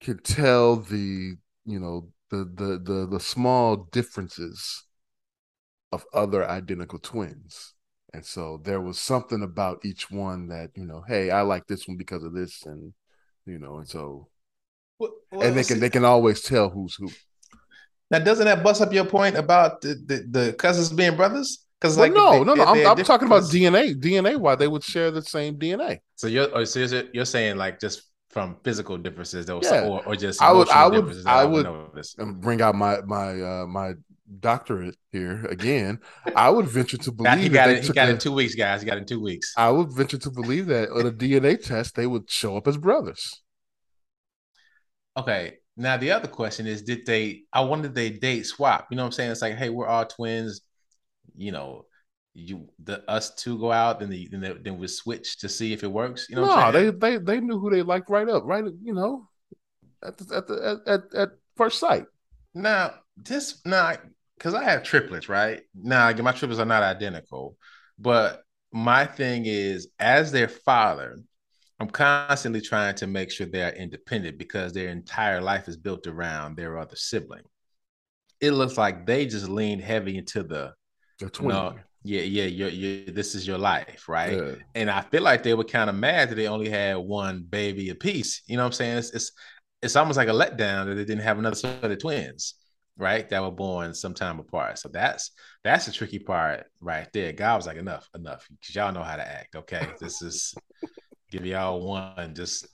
[0.00, 4.84] can tell the, you know, the the the the small differences
[5.92, 7.74] of other identical twins.
[8.12, 11.86] And so there was something about each one that, you know, hey, I like this
[11.86, 12.92] one because of this and
[13.46, 14.28] you know, and so
[15.00, 17.08] Well, and they can see, they can always tell who's who.
[18.10, 21.64] now doesn't that bust up your point about the, the, the cousins being brothers?
[21.80, 22.62] Because Well, like, no, they- no, no.
[22.62, 23.94] if I'm, I'm talking about DNA.
[23.98, 26.00] DNA, why they would share the same DNA.
[26.16, 29.88] So you're, oh, so you're, you're saying like just from physical differences, though, Yeah.
[29.88, 32.14] or, or just I would- I would- I would would- notice.
[32.18, 33.94] Bring out my my uh my
[34.38, 35.98] doctorate here again.
[36.36, 37.84] I would venture to Got- he believe got that it.
[37.84, 38.82] He got a- in two weeks, guys.
[38.82, 39.54] He got in two weeks.
[39.56, 42.76] I would venture to believe that on a DNA test they would show up as
[42.76, 43.42] brothers.
[45.20, 45.54] Okay.
[45.76, 47.42] Now the other question is, did they?
[47.52, 48.88] I wonder did they date swap.
[48.90, 49.30] You know what I'm saying?
[49.30, 50.60] It's like, hey, we're all twins.
[51.36, 51.86] You know,
[52.34, 55.82] you the us two go out, then the then, then we switch to see if
[55.82, 56.26] it works.
[56.28, 58.64] You know, what no, I'm they they they knew who they liked right up, right?
[58.64, 59.28] You know,
[60.04, 62.04] at the, at the at, at, at first sight.
[62.54, 63.94] Now, this now
[64.36, 65.62] because I have triplets, right?
[65.74, 67.56] Now, my triplets are not identical,
[67.98, 71.20] but my thing is, as their father,
[71.80, 76.56] I'm constantly trying to make sure they're independent because their entire life is built around
[76.56, 77.42] their other sibling.
[78.38, 80.74] It looks like they just leaned heavy into the
[81.18, 81.48] They're twin.
[81.48, 84.36] no, yeah, yeah, you you this is your life, right?
[84.36, 84.54] Yeah.
[84.74, 87.90] And I feel like they were kind of mad that they only had one baby
[87.90, 88.42] apiece.
[88.46, 88.98] You know what I'm saying?
[88.98, 89.32] It's it's,
[89.82, 92.54] it's almost like a letdown that they didn't have another set of twins,
[92.98, 93.28] right?
[93.28, 94.78] That were born sometime apart.
[94.78, 95.30] So that's
[95.64, 97.32] that's the tricky part right there.
[97.32, 99.56] God was like, enough, enough, because y'all know how to act.
[99.56, 100.54] Okay, this is
[101.30, 102.34] give y'all one.
[102.34, 102.66] Just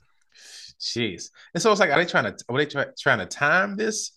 [0.80, 1.30] jeez.
[1.54, 2.44] And so it's like, are they trying to?
[2.48, 4.12] Are they try, trying to time this?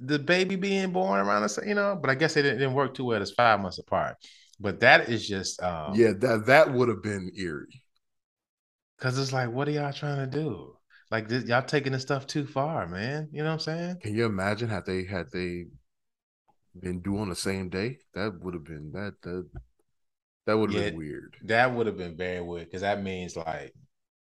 [0.00, 2.94] The baby being born around us, you know, but I guess it didn't, didn't work
[2.94, 3.22] too well.
[3.22, 4.16] It's five months apart,
[4.58, 7.82] but that is just um, yeah, that that would have been eerie.
[8.98, 10.76] Cause it's like, what are y'all trying to do?
[11.10, 13.28] Like this, y'all taking this stuff too far, man.
[13.32, 13.96] You know what I'm saying?
[14.02, 15.66] Can you imagine had they had they
[16.78, 17.98] been due on the same day?
[18.14, 19.48] That would have been that that
[20.46, 20.90] that would have Yeah.
[20.90, 21.36] been weird.
[21.44, 23.72] That would have been very weird because that means like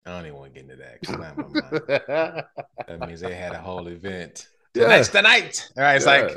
[0.05, 1.03] I don't even want to get into that.
[1.03, 2.45] 'cause it's not in my mind.
[3.01, 4.47] that means they had a whole event.
[4.75, 4.85] Yeah.
[4.85, 5.69] Tonight's the night.
[5.77, 6.31] All right, it's like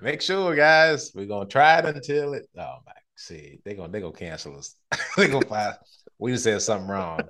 [0.00, 2.46] make sure, guys, we're gonna try it until it.
[2.56, 4.76] Oh my, see, they gonna they gonna cancel us.
[5.16, 5.74] they gonna find
[6.18, 7.20] we just said something wrong.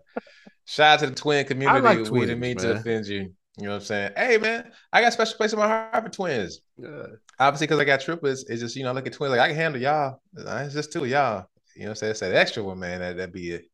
[0.66, 1.80] Shout out to the twin community.
[1.80, 3.32] like we didn't mean to offend you.
[3.56, 4.12] You know what I'm saying?
[4.16, 6.60] Hey man, I got a special place in my heart for twins.
[6.76, 7.06] yeah.
[7.38, 9.46] obviously because I got triplets, it's just you know, I look at twins like I
[9.48, 10.20] can handle y'all.
[10.36, 11.46] It's just two of y'all.
[11.74, 13.00] You know, what I'm saying it's that extra one, man.
[13.00, 13.64] That that be it.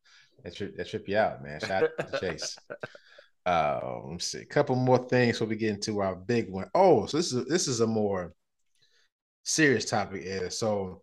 [0.45, 1.61] That trip that trip you out, man.
[1.61, 2.57] Shout out to Chase.
[3.47, 4.41] Uh, let us see.
[4.41, 6.69] A couple more things before we get into our big one.
[6.75, 8.35] Oh, so this is this is a more
[9.45, 10.23] serious topic.
[10.25, 11.03] Is so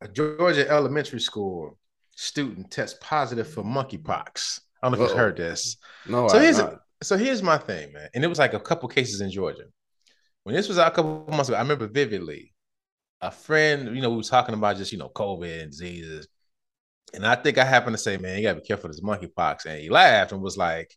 [0.00, 1.78] a Georgia elementary school
[2.16, 4.60] student tests positive for monkeypox.
[4.82, 5.76] I don't know if you've heard this.
[6.04, 6.80] No, So I here's not.
[7.02, 8.08] so here's my thing, man.
[8.14, 9.66] And it was like a couple cases in Georgia.
[10.42, 12.52] When this was out a couple months ago, I remember vividly.
[13.26, 16.28] A friend, you know, we were talking about just you know COVID and diseases,
[17.12, 19.66] and I think I happened to say, "Man, you gotta be careful of this monkeypox."
[19.66, 20.94] And he laughed and was like,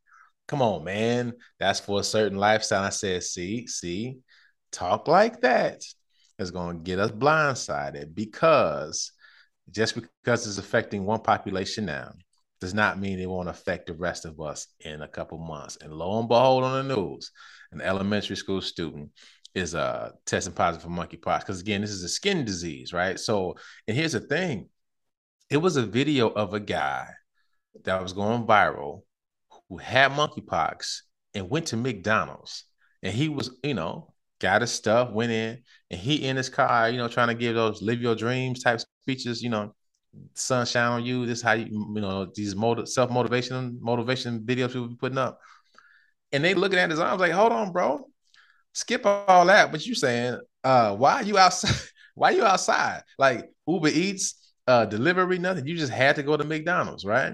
[0.47, 4.19] "Come on, man, that's for a certain lifestyle." I said, "See, see,
[4.71, 5.81] talk like that
[6.37, 9.11] is to get us blindsided because
[9.71, 12.13] just because it's affecting one population now
[12.61, 15.77] does not mean it won't affect the rest of us in a couple months.
[15.81, 17.31] And lo and behold, on the news,
[17.71, 19.11] an elementary school student
[19.55, 23.19] is uh testing positive for monkeypox because again, this is a skin disease, right?
[23.19, 23.55] So,
[23.87, 24.69] and here's the thing:
[25.49, 27.07] it was a video of a guy
[27.83, 29.01] that was going viral
[29.69, 31.01] who had monkeypox
[31.33, 32.65] and went to McDonald's,
[33.03, 36.89] and he was, you know, got his stuff, went in, and he in his car,
[36.89, 39.73] you know, trying to give those "live your dreams" type speeches, you know,
[40.33, 41.25] sunshine on you.
[41.25, 45.39] This how you, you know, these motiv- self motivation motivation videos people be putting up,
[46.31, 48.08] and they looking at his arms like, hold on, bro,
[48.73, 49.71] skip all that.
[49.71, 51.75] But you saying, uh, why are you outside?
[52.15, 53.03] why are you outside?
[53.17, 55.65] Like Uber Eats, uh, delivery, nothing.
[55.65, 57.33] You just had to go to McDonald's, right?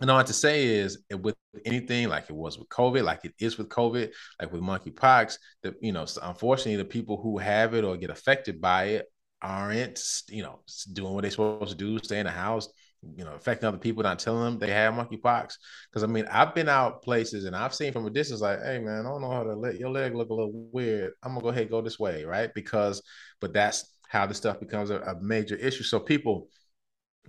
[0.00, 1.34] And all I have to say is, with
[1.64, 5.74] anything like it was with COVID, like it is with COVID, like with monkeypox, that
[5.80, 9.06] you know, unfortunately, the people who have it or get affected by it
[9.42, 10.60] aren't, you know,
[10.92, 12.68] doing what they're supposed to do, stay in the house,
[13.16, 15.54] you know, affecting other people, not telling them they have monkeypox.
[15.90, 18.78] Because I mean, I've been out places and I've seen from a distance, like, hey
[18.78, 21.12] man, I don't know how to let your leg look a little weird.
[21.22, 22.52] I'm gonna go ahead and go this way, right?
[22.54, 23.02] Because,
[23.40, 25.84] but that's how this stuff becomes a, a major issue.
[25.84, 26.48] So people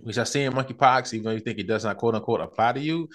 [0.00, 2.80] which are seeing monkeypox, even though you think it does not quote unquote apply to
[2.80, 3.08] you,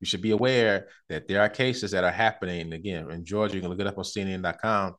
[0.00, 2.72] you should be aware that there are cases that are happening.
[2.72, 4.94] Again, in Georgia, you can look it up on CNN.com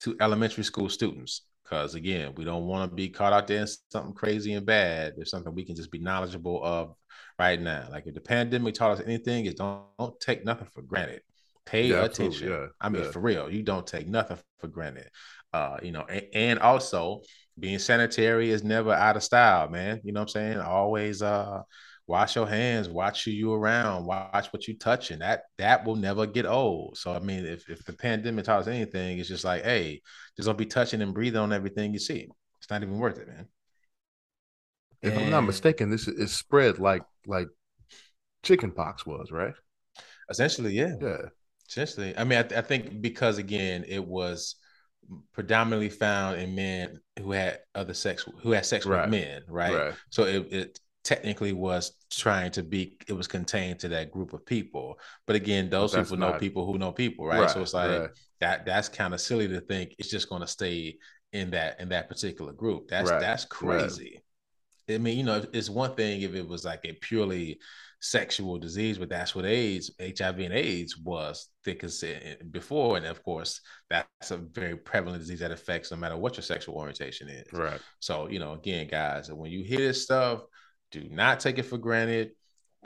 [0.00, 1.42] to elementary school students.
[1.70, 5.14] Because again, we don't want to be caught out there in something crazy and bad.
[5.16, 6.96] There's something we can just be knowledgeable of
[7.38, 7.88] right now.
[7.92, 11.22] Like if the pandemic taught us anything, is don't, don't take nothing for granted.
[11.66, 12.48] Pay Yeah, attention.
[12.50, 13.10] yeah, I mean, yeah.
[13.12, 15.08] for real, you don't take nothing for granted.
[15.52, 17.22] Uh, you know, and, and also
[17.58, 20.00] being sanitary is never out of style, man.
[20.02, 20.58] You know what I'm saying?
[20.58, 21.62] Always uh
[22.10, 25.20] wash your hands, watch who you around, watch what you touching.
[25.20, 26.98] That that will never get old.
[26.98, 30.02] So I mean, if, if the pandemic taught us anything, it's just like, hey,
[30.36, 32.28] just don't be touching and breathing on everything you see.
[32.60, 33.48] It's not even worth it, man.
[35.02, 37.48] If I'm not mistaken, this is spread like like
[38.42, 39.54] chicken pox was, right?
[40.30, 40.94] essentially, yeah.
[41.00, 41.22] Yeah.
[41.68, 44.56] Essentially, I mean, I, th- I think because again, it was
[45.32, 49.02] predominantly found in men who had other sex who had sex Right.
[49.02, 49.74] with men, right?
[49.74, 49.94] Right.
[50.10, 54.44] So it, it technically was trying to be it was contained to that group of
[54.44, 54.98] people.
[55.26, 57.50] But again, those that's people know people who know people, right?
[57.50, 58.10] so it's like right.
[58.40, 60.98] that that's kind of silly to think it's just going to stay
[61.32, 62.88] in that in that particular group.
[62.88, 63.50] That's Right, that's right.
[63.50, 64.22] crazy.
[64.88, 67.58] I mean, you know, it's one thing if it was like a purely
[68.00, 72.96] sexual disease, but that's what AIDS, HIV and AIDS was thick as eh, before.
[72.96, 76.76] And of course, that's a very prevalent disease that affects no matter what your sexual
[76.76, 77.52] orientation is.
[77.52, 77.80] Right.
[78.00, 80.42] So, you know, again, guys, when you hear this stuff,
[80.90, 82.32] do not take it for granted.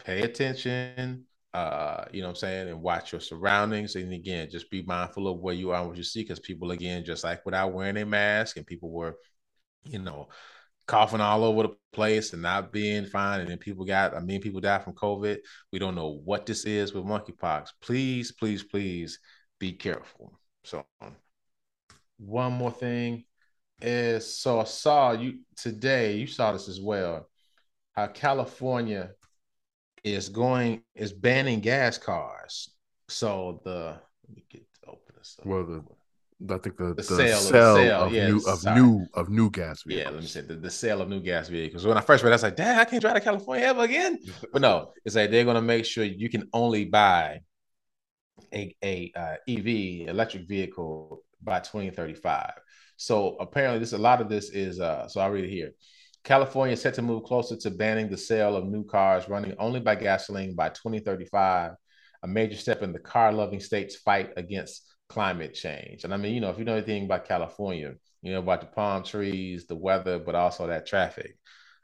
[0.05, 1.27] Pay attention.
[1.53, 3.95] Uh, you know what I'm saying, and watch your surroundings.
[3.95, 6.73] And again, just be mindful of where you are and what you see, because people,
[6.73, 9.15] again, just like without wearing a mask, and people were,
[9.85, 10.29] you know,
[10.87, 13.41] coughing all over the place and not being fine.
[13.41, 15.39] And then people got, I mean, people died from COVID.
[15.73, 17.69] We don't know what this is with monkeypox.
[17.81, 19.21] Please, please, please
[19.59, 20.39] be careful.
[20.65, 20.85] So,
[22.19, 23.25] one more thing
[23.81, 27.29] is so I saw you today, you saw this as well,
[27.95, 29.11] how California
[30.03, 32.71] is going, is banning gas cars.
[33.09, 35.47] So the, let me get to open this up.
[35.47, 35.85] Well, the-
[36.53, 38.81] I think the, The the, sale sale, of- sale, of yeah, new of sorry.
[38.83, 40.05] new of new gas vehicles.
[40.05, 41.87] Yeah, let me say the, the sale of new gas vehicles.
[41.87, 43.83] When I first read, it, I was like, "Dad, I can't drive to California ever
[43.83, 44.19] again."
[44.53, 47.41] But no, it's like they're gonna make sure you can only buy
[48.53, 52.51] a a uh, EV electric vehicle by 2035.
[52.97, 54.81] So apparently, this a lot of this is.
[54.81, 55.71] Uh, so I'll read it here.
[56.25, 59.81] California is set to move closer to banning the sale of new cars running only
[59.81, 61.73] by gasoline by 2035,
[62.23, 66.05] a major step in the car-loving state's fight against climate change.
[66.05, 68.67] And I mean, you know, if you know anything about California, you know about the
[68.67, 71.37] palm trees, the weather, but also that traffic.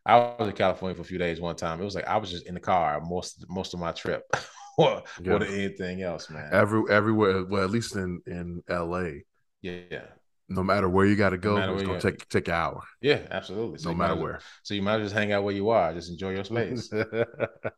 [0.06, 1.80] I was in California for a few days one time.
[1.80, 4.22] It was like I was just in the car most most of my trip,
[4.78, 5.30] more, Yeah.
[5.30, 6.50] more than anything else, man.
[6.52, 9.24] Every everywhere, well, at least in in L.A.,
[9.60, 10.06] yeah,
[10.50, 13.20] no matter where you got to go, matter it's gonna take take an hour, yeah,
[13.30, 13.78] absolutely.
[13.84, 14.40] no matter where.
[14.64, 16.92] So you might just hang out where you are, just enjoy your space.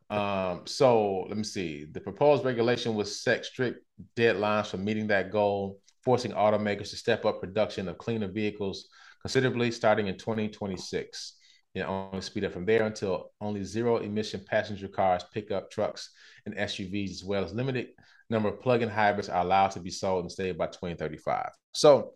[0.09, 1.85] Um, so let me see.
[1.91, 3.83] The proposed regulation would set strict
[4.15, 8.89] deadlines for meeting that goal, forcing automakers to step up production of cleaner vehicles
[9.21, 11.37] considerably starting in 2026.
[11.73, 16.11] And only speed up from there until only zero emission passenger cars, pickup trucks,
[16.45, 17.87] and SUVs, as well as limited
[18.29, 21.49] number of plug-in hybrids are allowed to be sold in the state by 2035.
[21.71, 22.11] So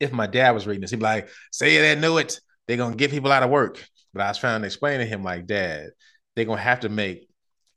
[0.00, 2.40] if my dad was reading this, he'd be like, say they knew it.
[2.66, 3.84] They're gonna get people out of work.
[4.12, 5.90] But I was trying to explain to him, like, Dad,
[6.34, 7.28] they're gonna have to make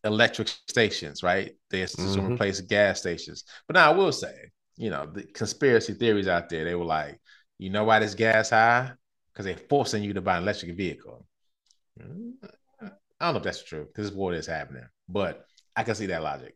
[0.03, 1.55] electric stations, right?
[1.69, 3.43] They're just gonna replace gas stations.
[3.67, 4.33] But now I will say,
[4.77, 7.19] you know, the conspiracy theories out there, they were like,
[7.57, 8.91] you know why this gas high?
[9.33, 11.25] Because they're forcing you to buy an electric vehicle.
[11.99, 16.05] I don't know if that's true because this war is happening, but I can see
[16.05, 16.55] that logic.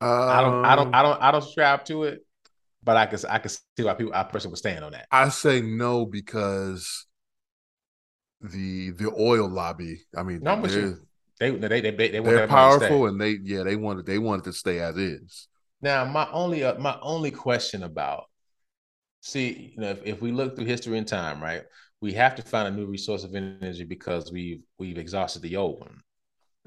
[0.00, 2.23] I don't, I don't, Um, I don't, I don't subscribe to it,
[2.84, 5.08] but I can, I can see why people, I personally would stand on that.
[5.10, 7.06] I say no because
[8.40, 10.02] the the oil lobby.
[10.16, 11.06] I mean, No, with they're, you.
[11.40, 12.98] They, they, they, they, they they're that to stay.
[12.98, 15.48] powerful, and they yeah they wanted they wanted to stay as is.
[15.80, 18.24] Now, my only uh, my only question about
[19.22, 21.64] see, you know, if, if we look through history and time, right,
[22.00, 25.80] we have to find a new resource of energy because we've we've exhausted the old
[25.80, 26.02] one.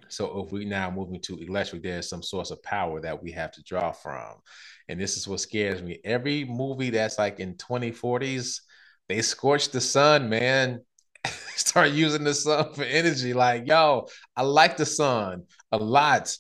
[0.10, 3.52] So if we now moving to electric, there's some source of power that we have
[3.54, 4.36] to draw from.
[4.88, 6.00] And this is what scares me.
[6.04, 8.62] Every movie that's like in 2040s,
[9.10, 10.82] they scorch the sun, man.
[11.56, 13.34] Start using the sun for energy.
[13.34, 16.38] Like, yo, I like the sun a lot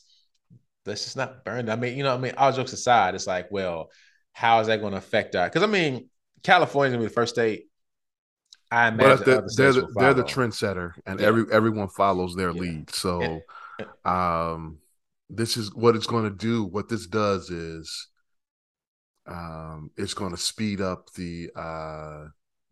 [0.88, 1.70] let's just not burn.
[1.70, 3.92] I mean, you know, I mean, all jokes aside, it's like, well,
[4.32, 5.48] how is that going to affect our?
[5.48, 6.10] Because I mean,
[6.44, 7.66] California's gonna be the first state.
[8.72, 11.28] I imagine they're, they're the, they're the trendsetter, and Yeah.
[11.28, 12.62] every everyone follows their Yeah.
[12.62, 12.90] lead.
[12.90, 13.46] So,
[14.06, 14.80] um,
[15.30, 16.64] this is what it's going to do.
[16.66, 18.08] What this does is,
[19.28, 22.26] um, it's going to speed up the uh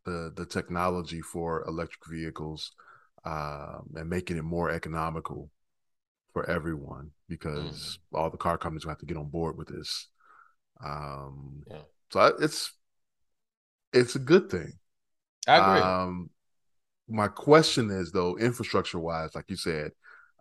[0.06, 2.72] the the technology for electric vehicles,
[3.26, 5.50] um, and making it more economical
[6.34, 8.06] for everyone because Mm-hmm.
[8.14, 10.10] all the car companies will have to get on board with this.
[10.86, 11.82] Um, Yeah.
[12.12, 12.72] so I, it's
[13.94, 14.74] it's a good thing.
[15.48, 15.82] I agree.
[15.82, 16.30] Um,
[17.08, 19.92] my question is though, infrastructure wise, like you said,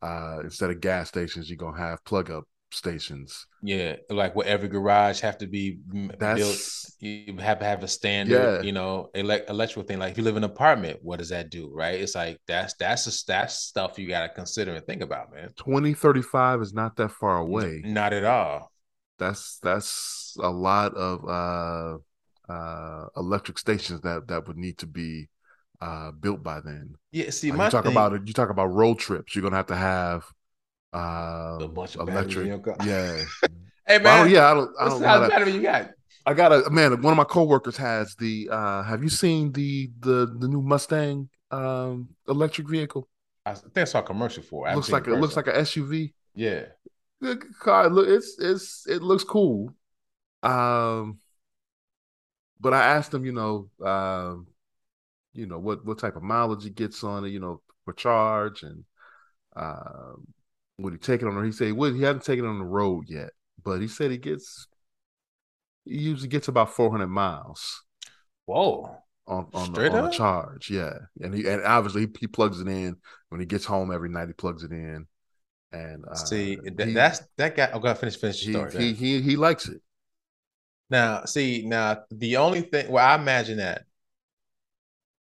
[0.03, 3.47] uh, instead of gas stations, you're gonna have plug up stations.
[3.63, 6.59] yeah, like will every garage have to be m- built?
[6.99, 8.63] You have to have a standard, Yeah.
[8.63, 9.99] you know, elect- electrical thing.
[10.01, 11.71] Like if you live in an apartment, what does that do?
[11.73, 12.01] Right?
[12.01, 15.51] It's like that's that's a, that's stuff you got to consider and think about, man.
[15.57, 17.83] 2035 is not that far away.
[17.85, 18.73] Not at all.
[19.19, 21.99] That's that's a lot of uh
[22.49, 25.29] uh electric stations that that would need to be
[25.81, 26.95] uh built by then.
[27.13, 27.31] Yeah.
[27.31, 29.57] See, Uh, my you talk thing- about it, you talk about road trips, you're gonna
[29.57, 30.25] have to have
[30.95, 32.47] uh A bunch of electric
[32.85, 33.23] yeah.
[33.87, 35.63] Hey Well, I man, yeah, I don't I don't know size how that, battery you
[35.63, 35.91] got?
[36.27, 37.03] I got a man.
[37.03, 38.49] One of my coworkers has the.
[38.51, 43.09] uh Have you seen the the the new Mustang um electric vehicle?
[43.45, 44.75] I think I saw a commercial for it.
[44.75, 46.15] Looks like it it looks like an SUV.
[46.35, 46.63] yeah.
[47.21, 47.91] Good car.
[47.91, 49.75] Look, it's it's it looks cool.
[50.43, 51.19] Um,
[52.65, 54.49] but I asked him, you know, um,
[55.35, 58.63] you know what what type of mileage he gets on it, you know, for charge
[58.63, 58.85] and
[59.55, 60.27] um,
[60.79, 61.45] would he take it on?
[61.45, 61.95] He said he would.
[61.95, 63.31] He hadn't taken it on the road yet,
[63.63, 64.67] but he said he gets.
[65.85, 67.85] He usually gets about four hundred miles
[68.47, 68.97] Whoa.
[69.27, 70.71] on on, the, on a charge.
[70.71, 72.97] Yeah, and he and obviously he, he plugs it in
[73.29, 74.29] when he gets home every night.
[74.29, 75.07] He plugs it in,
[75.73, 77.71] and uh, See, that, he- that's that guy.
[77.73, 78.71] I'm gonna finish finish the he, story.
[78.73, 79.83] he he he likes it.
[80.91, 83.85] Now, see, now the only thing, well, I imagine that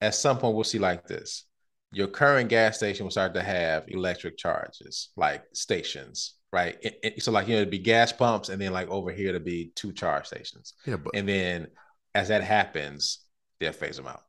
[0.02, 1.46] at some point we'll see like this.
[1.92, 6.78] Your current gas station will start to have electric charges, like stations, right?
[6.82, 9.32] It- it- so, like, you know, it'd be gas pumps, and then like over here
[9.32, 10.74] to be two charge stations.
[10.86, 11.68] Yeah, but And then
[12.16, 13.20] as that happens,
[13.60, 14.24] they'll phase them out.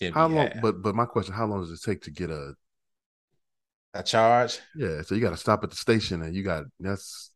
[0.00, 0.46] It'd how long?
[0.48, 0.62] half.
[0.62, 2.54] But but my question: How long does it take to get a?
[3.94, 7.32] a charge Yeah, so you got to stop at the station, and you got that's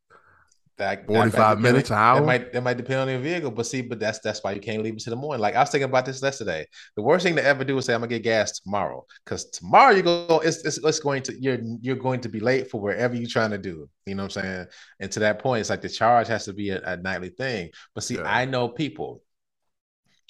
[0.81, 2.21] that 45 that minutes, an hour?
[2.21, 4.61] That might that might depend on your vehicle, but see, but that's that's why you
[4.61, 5.41] can't leave it to the morning.
[5.41, 6.67] Like I was thinking about this yesterday.
[6.97, 9.93] The worst thing to ever do is say I'm gonna get gas tomorrow, because tomorrow
[9.95, 13.15] you go, it's, it's it's going to you're you're going to be late for wherever
[13.15, 13.89] you're trying to do.
[14.07, 14.67] You know what I'm saying?
[15.01, 17.71] And to that point, it's like the charge has to be a, a nightly thing.
[17.95, 18.23] But see, Yeah.
[18.25, 19.23] I know people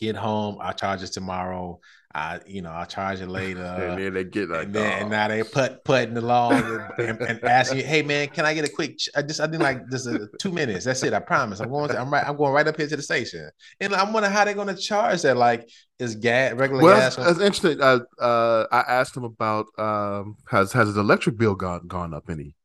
[0.01, 1.80] get home, I'll charge it tomorrow.
[2.12, 3.62] I you know I'll charge it later.
[3.62, 5.09] and then they get like, and then and oh.
[5.09, 6.55] now they put putting along
[6.98, 8.98] and, and asking you, hey man, can I get a quick?
[8.98, 10.86] ch- I just I did like just a, two minutes.
[10.86, 11.12] That's it.
[11.12, 11.61] I promise.
[11.61, 11.90] I'm going.
[11.90, 12.26] To, I'm right.
[12.26, 13.48] I'm going right up here to the station,
[13.78, 15.36] and I'm wondering how they're going to charge that.
[15.36, 15.68] Like,
[16.01, 17.14] is gas regular Well, gas?
[17.14, 17.80] that's, that's interesting.
[17.80, 22.24] Uh, uh, I asked him about um, has has his electric bill gone gone up
[22.28, 22.57] any,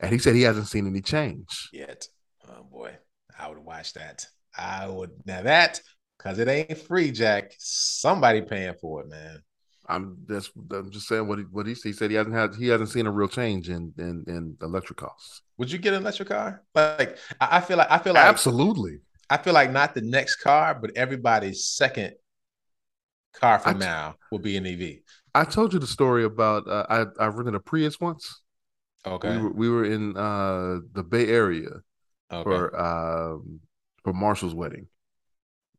[0.00, 1.68] and he said he hasn't seen any change.
[1.74, 2.08] yet?
[2.48, 2.96] Oh boy,
[3.38, 4.24] I would watch that.
[4.56, 5.82] I would now that
[6.24, 7.52] because it ain't free, Jack.
[7.58, 9.42] Somebody paying for it, man.
[9.86, 12.68] I'm that's I'm just saying what he what he, he said he hasn't had he
[12.68, 15.42] hasn't seen a real change in in in electric costs.
[15.58, 16.62] Would you get an electric car?
[16.74, 19.00] Like, I, I feel like I feel like Absolutely.
[19.28, 22.14] I feel like not the next car, but everybody's second
[23.34, 25.00] car from I- now will be an EV.
[25.34, 28.40] I told you the story about uh, I I rented a Prius once.
[29.06, 29.36] Okay.
[29.36, 31.68] We were we were in uh the Bay Area
[32.32, 32.42] okay.
[32.42, 33.60] for um
[34.02, 34.86] for Marshall's wedding,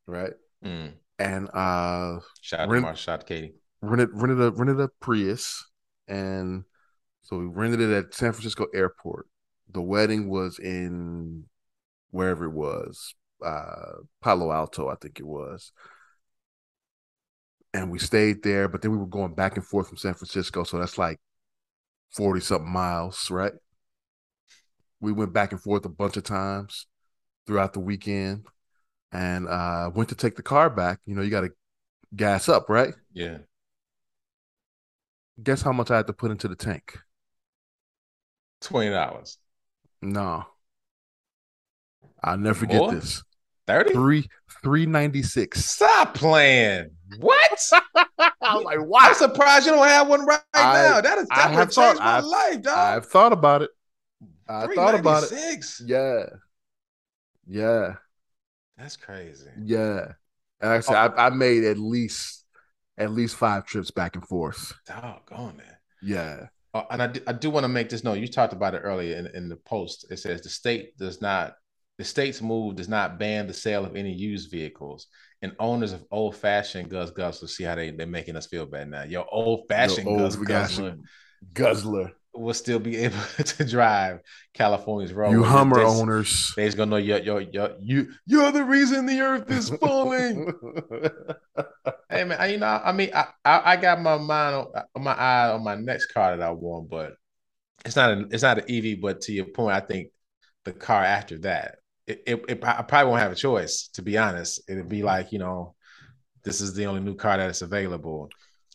[0.08, 0.34] right?
[0.64, 0.94] Mm.
[1.20, 3.54] And uh Shout out Rent- shout to Katie.
[3.82, 5.66] rented rented a rented a Prius,
[6.08, 6.64] and
[7.24, 9.28] so we rented it at San Francisco Airport.
[9.72, 11.46] The wedding was in
[12.12, 15.72] wherever it was, uh, Palo Alto, I think it was.
[17.74, 20.64] And we stayed there, but then we were going back and forth from San Francisco,
[20.64, 21.20] so that's like
[22.16, 23.52] forty something miles, right?
[25.02, 26.88] We went back and forth a bunch of times
[27.46, 28.46] throughout the weekend,
[29.16, 31.00] and uh, went to take the car back.
[31.06, 31.52] You know, you got to
[32.16, 32.94] gas up, right?
[33.14, 33.38] Yeah.
[35.42, 37.00] Guess how much I had to put into the tank?
[38.62, 39.38] Twenty dollars.
[40.02, 40.46] No.
[42.24, 42.92] I'll never forget More?
[42.94, 43.24] this.
[43.68, 43.94] Thirty?
[43.94, 44.28] Three
[44.64, 45.66] three ninety six.
[45.66, 46.90] Stop playing.
[47.20, 47.60] What?
[47.96, 51.02] I was like, I'm surprised you don't have one right I- now.
[51.02, 52.78] That is that would have have thought- changed my I've- life, dog.
[52.78, 53.70] I've thought about it.
[54.48, 55.30] I thought about it.
[55.32, 55.82] $3.96?
[55.86, 56.26] Yeah.
[57.48, 57.94] Yeah.
[58.78, 59.50] That's crazy.
[59.64, 60.14] Yeah.
[60.62, 62.44] And like I said, I, I made at least
[62.98, 64.74] at least five trips back and forth.
[64.88, 65.76] Doggone it.
[66.02, 66.48] Yeah.
[66.74, 68.20] Uh, and I do, I do want to make this note.
[68.20, 70.06] You talked about it earlier in, in the post.
[70.10, 71.56] It says the state does not,
[71.98, 75.08] the state's move does not ban the sale of any used vehicles.
[75.42, 78.90] And owners of old fashioned Gus Guzzler, see how they, they're making us feel bad
[78.90, 79.04] now.
[79.04, 80.98] Your old fashioned Gus Guzzler
[81.54, 82.12] Guzzler.
[82.38, 84.20] Will still be able to drive
[84.54, 85.32] California's road.
[85.32, 86.54] You Hummer They're- owners.
[86.56, 90.52] They's gonna know you're, you're, you're, you, you're the reason the earth is falling.
[92.10, 95.00] Hey man, I, you know, I mean, I, I, I got my mind on uh,
[95.00, 97.14] my eye on my next car that I want, but
[97.84, 99.02] it's not an it's not an EV.
[99.02, 100.10] But to your point, I think
[100.64, 101.78] the car after that,
[102.08, 103.90] it, it, it I probably won't have a choice.
[103.94, 105.76] To be honest, it'd be like you know,
[106.44, 108.30] this is the only new car that is available.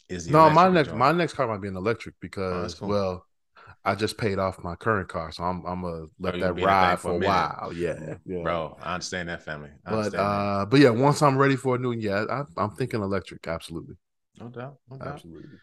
[0.09, 0.99] Is the no, my next joint.
[0.99, 2.89] my next car might be an electric because cool.
[2.89, 3.27] well,
[3.85, 6.65] I just paid off my current car, so I'm I'm gonna let Oh, that be
[6.65, 7.73] in that thing ride for a while.
[7.75, 8.43] Yeah, yeah.
[8.43, 8.77] bro.
[8.83, 9.71] I understand that family.
[9.87, 10.19] I But that.
[10.19, 13.47] uh, but yeah, once I'm ready for a new one, yeah, I, I'm thinking electric.
[13.49, 13.97] Absolutely,
[14.39, 15.15] no doubt, no doubt.
[15.15, 15.59] absolutely.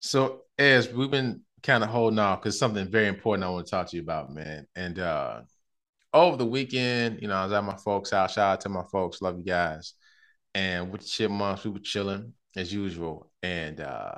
[0.00, 3.70] So as we've been kind of holding off because something very important I want to
[3.70, 4.66] talk to you about, man.
[4.74, 5.42] And uh
[6.12, 8.34] over the weekend, you know, I was at my folks' house.
[8.34, 9.94] Shout out to my folks, love you guys.
[10.54, 13.30] And with the chipmunks, we were chilling as usual.
[13.42, 14.14] And uh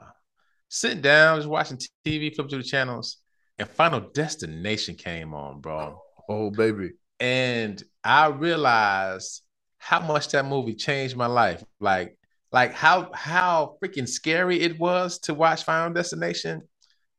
[0.74, 3.18] sitting down, just watching TV, flip through the channels,
[3.58, 6.00] and Final Destination came on, bro.
[6.28, 9.42] Oh baby, And I realized
[9.78, 11.62] how much that movie changed my life.
[11.78, 12.18] Like,
[12.50, 16.62] like how how freaking scary it was to watch Final Destination,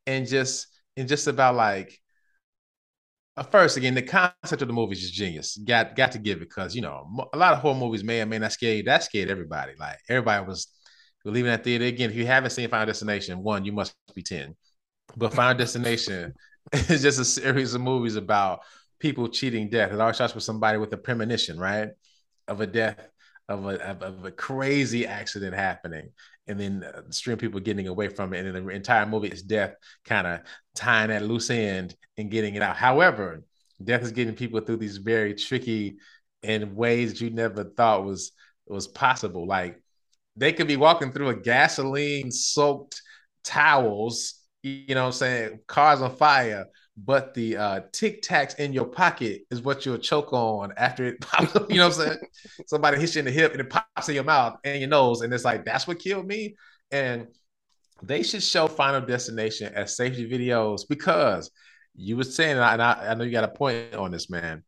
[0.06, 1.99] and just and just about like.
[3.38, 5.58] Uh, first, again, the concept of the movie is just genius.
[5.58, 8.26] Got got to give it because you know a lot of horror movies may or
[8.26, 8.84] may not scare you.
[8.84, 9.74] That scared everybody.
[9.78, 10.68] Like everybody was
[11.32, 11.86] leaving that theater.
[11.86, 14.55] Again, if you haven't seen Final Destination, one, you must be ten.
[15.17, 16.34] But Final Destination
[16.73, 18.61] is just a series of movies about
[18.99, 19.91] people cheating death.
[19.91, 21.89] It always starts with somebody with a premonition, right,
[22.47, 23.09] of a death
[23.47, 26.09] of a of, of a crazy accident happening,
[26.47, 29.28] and then uh, the stream people getting away from it, and then the entire movie
[29.28, 30.39] is death kind of
[30.73, 32.76] tying that loose end and getting it out.
[32.76, 33.43] However,
[33.84, 35.97] death is getting people through these very tricky
[36.43, 38.32] and ways that you never thought was
[38.67, 39.45] was possible.
[39.47, 39.82] Like
[40.36, 43.01] they could be walking through a gasoline soaked
[43.43, 46.65] towels, you know what I'm saying, cars on fire,
[46.97, 51.21] but the uh tic tacs in your pocket is what you'll choke on after it
[51.21, 52.19] pops up, you know what I'm saying?
[52.67, 55.21] Somebody hits you in the hip and it pops in your mouth and your nose,
[55.21, 56.55] and it's like that's what killed me.
[56.91, 57.27] And
[58.03, 61.49] they should show Final Destination as safety videos because
[61.95, 64.63] you were saying, and I, I know you got a point on this, man.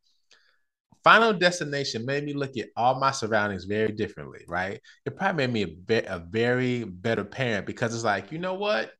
[1.07, 4.81] Final Destination made me look at all my surroundings very differently, right?
[5.05, 8.55] It probably made me a, be- a very better parent because it's like, you know
[8.55, 8.91] what?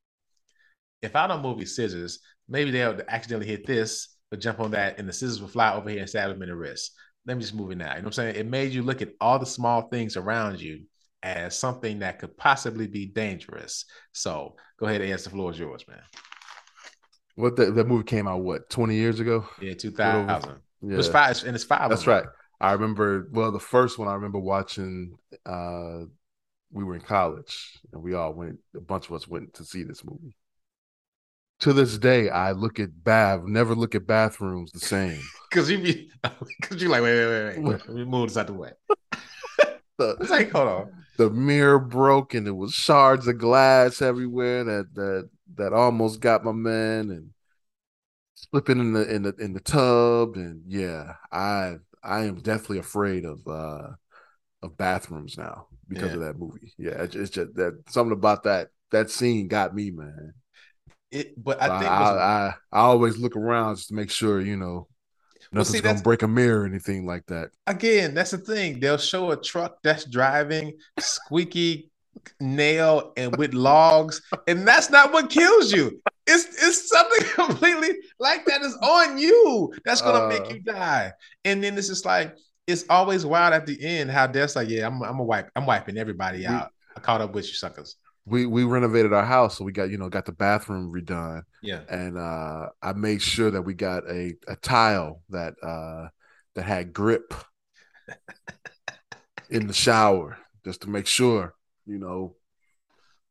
[1.02, 5.00] If I don't move these scissors, maybe they'll accidentally hit this, but jump on that,
[5.00, 6.94] and the scissors will fly over here and stab them in the wrist.
[7.26, 7.90] Let me just move it now.
[7.90, 8.36] You know what I'm saying?
[8.38, 10.86] It made you look at all the small things around you
[11.24, 13.84] as something that could possibly be dangerous.
[14.14, 15.26] So go ahead and answer.
[15.26, 16.04] The floor is yours, man.
[17.36, 19.46] What that, that movie came out what twenty years ago?
[19.60, 20.62] Yeah, 2000.
[20.82, 21.90] Yeah, It was five, and it's five.
[21.90, 22.26] that's right.
[22.60, 23.28] I remember.
[23.32, 25.18] Well, the first one I remember watching.
[25.46, 26.06] uh
[26.72, 28.60] We were in college, and we all went.
[28.76, 30.36] A bunch of us went to see this movie.
[31.62, 33.42] To this day, I look at bath.
[33.46, 35.20] Never look at bathrooms the same.
[35.52, 36.12] Cause you be,
[36.62, 37.80] cause you like, wait, wait, wait, wait.
[37.88, 38.72] Let me move this out the way.
[39.98, 40.92] The, It's like, hold on.
[41.18, 46.44] the mirror broke, and there was shards of glass everywhere that that that almost got
[46.46, 47.30] my man, and
[48.38, 53.26] slipping in the in the in the tub, and yeah, I I am definitely afraid
[53.26, 53.90] of uh
[54.64, 56.16] of bathrooms now because Yeah.
[56.16, 56.74] of that movie.
[56.78, 60.34] Yeah, it's, it's just that something about that that scene got me, man.
[61.12, 62.14] It, but I I I, think I, what's-
[62.72, 64.88] I, always look around just to make sure you know
[65.54, 67.52] Well, nothing's see, gonna break a mirror or anything like that.
[67.66, 68.80] again, that's the thing.
[68.80, 71.92] They'll show a truck that's driving squeaky
[72.40, 76.02] nail and with logs, and that's not what kills you.
[76.28, 80.28] It's it's something completely like that is on you that's gonna Uh.
[80.30, 81.14] make you die.
[81.46, 82.36] And then it's just like
[82.68, 85.66] it's always wild at the end how Death's like, yeah, I'm I'm a wipe, I'm
[85.66, 86.70] wiping everybody out.
[86.96, 87.96] I caught up with you suckers.
[88.26, 91.44] We we renovated our house, so we got you know got the bathroom redone.
[91.62, 91.80] Yeah.
[91.90, 96.10] and uh, I made sure that we got a, a tile that uh,
[96.56, 97.34] that had grip
[99.50, 101.54] in the shower, just to make sure
[101.86, 102.36] you know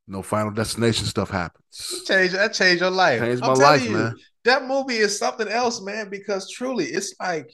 [0.06, 2.02] no final destination stuff happens.
[2.06, 3.20] Change that changed your life.
[3.20, 4.14] Changed my life, you, man.
[4.44, 7.50] That movie is something else, man, because truly it's like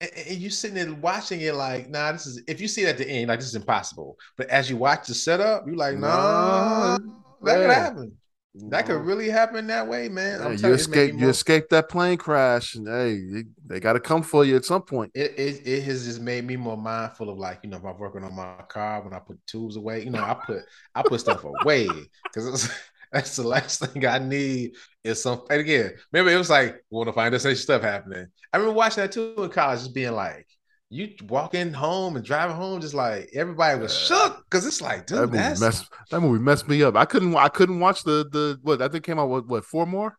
[0.00, 2.88] and, and you sitting there watching it like, nah, this is if you see it
[2.88, 4.16] at the end, like this is impossible.
[4.36, 6.98] But as you watch the setup, you're like, nah,
[7.42, 7.74] that could yeah.
[7.74, 8.16] happen.
[8.56, 10.38] That could really happen that way, man.
[10.38, 13.44] Yeah, I'm you telling it made me escape you escape that plane crash, and hey,
[13.66, 15.10] they, got to come for you at some point.
[15.14, 17.98] it, it it has just made me more mindful of like you know if I'm
[17.98, 20.62] working on my car when I put tubes away you know I put
[20.94, 21.88] I put stuff away
[22.22, 22.70] because
[23.12, 26.96] that's the last thing I need is some and again maybe it was like we
[26.96, 30.12] want to find this stuff happening I remember watching that too in college just being
[30.12, 30.46] like
[30.90, 35.18] you walking home and driving home just like everybody was shook because it's like dude
[35.18, 36.96] That movie that's messed that movie messed me up.
[36.96, 39.86] I couldn't I couldn't watch the the what I think came out what what four
[39.86, 40.16] more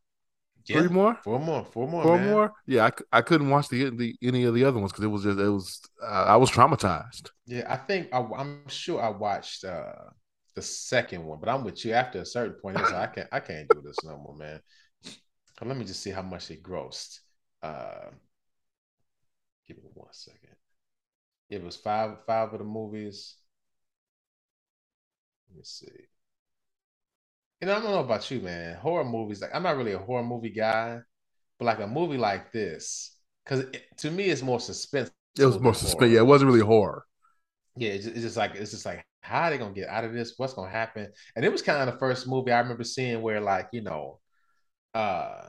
[0.68, 2.30] yeah, three more four more four more four man.
[2.30, 5.10] more yeah I, I couldn't watch the, the any of the other ones because it
[5.10, 7.30] was just it was uh, I was traumatized.
[7.46, 9.94] Yeah, I think I, I'm sure I watched uh
[10.56, 11.94] the second one, but I'm with you.
[11.94, 14.62] After a certain point, like, I can't I can't do this no more, man.
[15.62, 17.20] Let me just see how much it grossed.
[17.62, 18.10] Uh,
[19.68, 20.45] give me one second.
[21.50, 23.36] It was five five of the movies.
[25.50, 26.08] Let me see.
[27.62, 28.76] You know, I don't know about you, man.
[28.76, 31.00] Horror movies, like I'm not really a horror movie guy,
[31.58, 33.66] but like a movie like this, because
[33.98, 35.12] to me it's more suspense.
[35.38, 36.12] It was more suspense.
[36.12, 37.06] Yeah, it wasn't really horror.
[37.78, 40.04] Yeah, it's just, it's just like it's just like how are they gonna get out
[40.04, 40.34] of this?
[40.38, 41.12] What's gonna happen?
[41.36, 44.20] And it was kind of the first movie I remember seeing where like you know,
[44.94, 45.48] uh,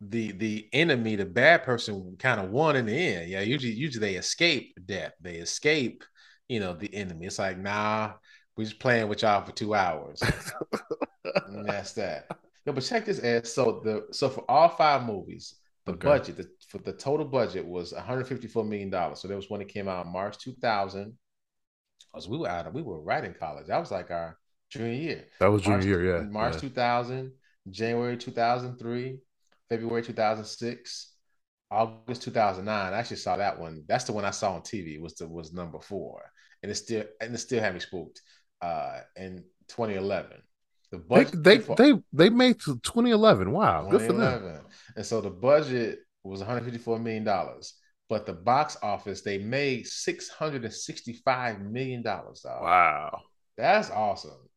[0.00, 3.30] the the enemy, the bad person, kind of won in the end.
[3.30, 5.12] Yeah, usually usually they escape death.
[5.20, 6.04] They escape,
[6.48, 7.26] you know, the enemy.
[7.26, 8.12] It's like nah,
[8.56, 10.30] we just playing with y'all for two hours.
[11.48, 12.26] Mm, and that's that.
[12.66, 13.46] No, but check this out.
[13.46, 15.54] so the so for all five movies,
[15.86, 15.98] The Okay.
[16.02, 19.20] budget, the, for the total budget was 154 million dollars.
[19.20, 21.16] So that was when it came out in March 2000.
[22.12, 23.66] Because we were out, of, we were right in college.
[23.68, 24.38] That was like our
[24.70, 25.24] junior year.
[25.40, 26.22] That was junior March, year, yeah.
[26.22, 26.60] March yeah.
[26.60, 27.32] 2000,
[27.70, 29.18] January 2003,
[29.68, 31.12] February 2006,
[31.70, 32.92] August 2009.
[32.92, 33.84] I actually saw that one.
[33.88, 35.00] That's the one I saw on TV.
[35.00, 36.22] Was the was number four,
[36.62, 38.20] and it still and it still had me spooked.
[38.62, 40.42] Uh, in 2011,
[40.90, 43.50] the budget they for- they they made to 2011.
[43.50, 44.40] Wow, good for them.
[44.40, 44.60] 2011.
[44.96, 47.74] And so the budget was 154 million dollars,
[48.08, 52.42] but the box office they made 665 million dollars.
[52.44, 53.20] Wow.
[53.56, 54.48] That's awesome.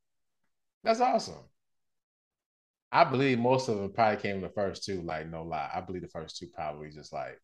[0.83, 1.43] That's awesome.
[2.91, 5.01] I believe most of them probably came the first two.
[5.01, 7.39] Like no lie, I believe the first two probably just like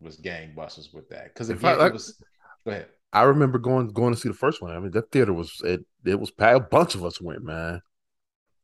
[0.00, 1.24] was gangbusters with that.
[1.34, 2.20] Because If I- like- it was.
[2.64, 2.88] Go ahead.
[3.12, 4.70] I remember going going to see the first one.
[4.72, 5.84] I mean, that theater was it.
[6.04, 6.56] It was packed.
[6.56, 7.80] A bunch of us went, man,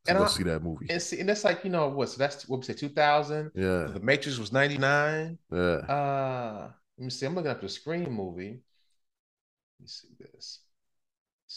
[0.05, 0.87] to And go I- see that movie.
[0.89, 2.11] And see, and that's like you know what?
[2.11, 2.75] So that's what we say.
[2.75, 3.51] 2000.
[3.55, 5.39] Yeah, The Matrix was 99.
[5.51, 5.59] yeah.
[5.59, 7.27] Uh, let me see.
[7.27, 8.61] I'm looking up the Scream movie.
[9.79, 10.61] Let me see this.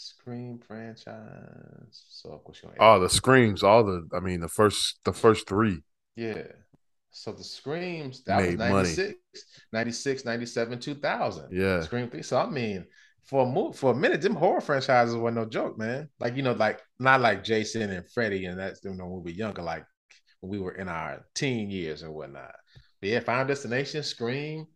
[0.00, 2.04] Scream franchise.
[2.08, 4.08] So of course you All oh, the screams, all the.
[4.14, 5.82] I mean, the first the first three.
[6.16, 6.42] yeah.
[7.12, 8.72] So the Screams that Made was money.
[8.72, 9.18] 96,
[9.72, 11.48] 96, 97, 2000.
[11.50, 12.22] Yeah, Scream three.
[12.22, 12.86] So I mean,
[13.24, 16.08] for a move for a minute, them horror franchises were no joke, man.
[16.20, 19.32] Like you know, like not like Jason and Freddy, and that's you know when we
[19.32, 19.84] were younger, like
[20.40, 22.54] when we were in our teen years and whatnot.
[23.00, 24.66] But yeah, Final Destination, Scream,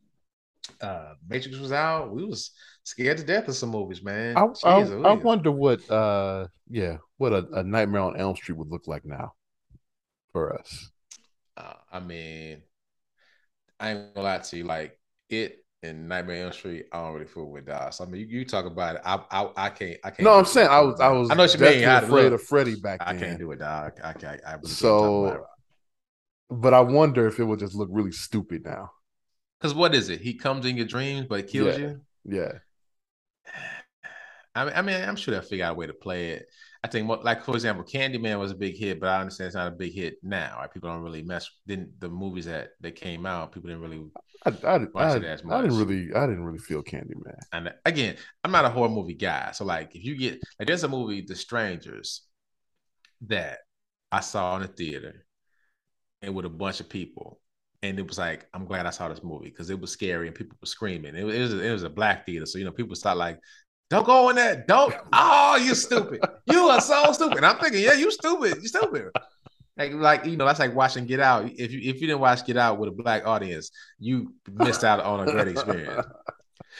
[0.81, 2.13] uh, Matrix was out.
[2.13, 2.51] We was
[2.85, 4.37] scared to death of some movies, man.
[4.37, 5.25] I, I, Jeez I Louise.
[5.25, 5.89] wonder what.
[5.91, 9.33] uh Yeah, what a, a Nightmare on Elm Street would look like now
[10.33, 10.91] for us.
[11.57, 12.63] Uh, I mean,
[13.81, 14.99] I ain't gonna lie to you, like
[15.29, 17.93] it and Nightmare on Elm Street, I don't really fool with dog.
[17.93, 20.21] So I mean, you, you talk about it, I, I, I can't, I can't.
[20.25, 20.47] No, I'm it.
[20.47, 23.13] saying I was I was I know what you mean, afraid of Freddy back I
[23.13, 23.19] then.
[23.19, 23.93] can't do it, dog.
[24.03, 24.41] I can't.
[24.47, 25.47] I really can't So,
[26.51, 28.91] but I wonder if it would just look really stupid now.
[29.65, 30.21] Because what is it?
[30.21, 31.79] He comes in your dreams, but kills Yeah.
[31.79, 32.01] you.
[32.27, 32.53] Yeah,
[34.55, 36.47] I mean, I mean, I'm sure they'll figure out a way to play it.
[36.83, 39.69] I think, like for example, Candyman was a big hit, but I understand it's not
[39.69, 40.59] a big hit now.
[40.59, 40.71] Right?
[40.71, 41.49] People don't really mess.
[41.67, 43.53] Didn't the movies that that came out?
[43.53, 44.05] People didn't really.
[44.45, 47.39] I, I, Watch I, it as I didn't really I didn't really feel Candyman.
[47.55, 50.85] And again, I'm not a horror movie guy, so like, if you get like, there's
[50.85, 52.21] a movie, The Strangers,
[53.29, 53.61] that
[54.13, 55.25] I saw in the theater,
[56.21, 57.41] and with a bunch of people,
[57.85, 60.35] and it was like, I'm glad I saw this movie because it was scary and
[60.35, 61.15] people were screaming.
[61.15, 63.19] It was it was, a, it was a black theater, so you know people start
[63.19, 63.39] like,
[63.91, 64.65] "Don't go in there!
[64.67, 64.95] Don't!
[65.13, 66.21] Oh, you stupid!
[66.47, 68.57] You are so stupid!" And I'm thinking, "Yeah, you stupid!
[68.63, 69.11] You stupid!"
[69.77, 71.51] Like, like you know, that's like watching Get Out.
[71.59, 75.01] If you if you didn't watch Get Out with a black audience, you missed out
[75.01, 76.07] on a great experience.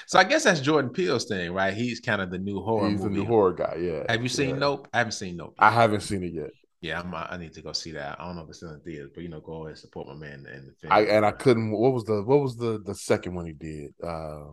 [0.07, 1.73] So I guess that's Jordan Peele's thing, right?
[1.73, 3.21] He's kind of the new horror He's the movie.
[3.21, 3.77] new horror guy.
[3.79, 4.05] Yeah.
[4.09, 4.57] Have you seen yeah.
[4.57, 4.89] Nope?
[4.93, 5.55] I haven't seen Nope.
[5.59, 6.51] I haven't seen it yet.
[6.85, 8.21] Yeah, I'm, I need to go see that.
[8.21, 10.15] I don't know if it's in theaters, but you know, go ahead and support my
[10.15, 10.91] man the.
[10.91, 11.71] I and I couldn't.
[11.71, 13.95] What was the what was the the second one he did?
[14.03, 14.53] Uh,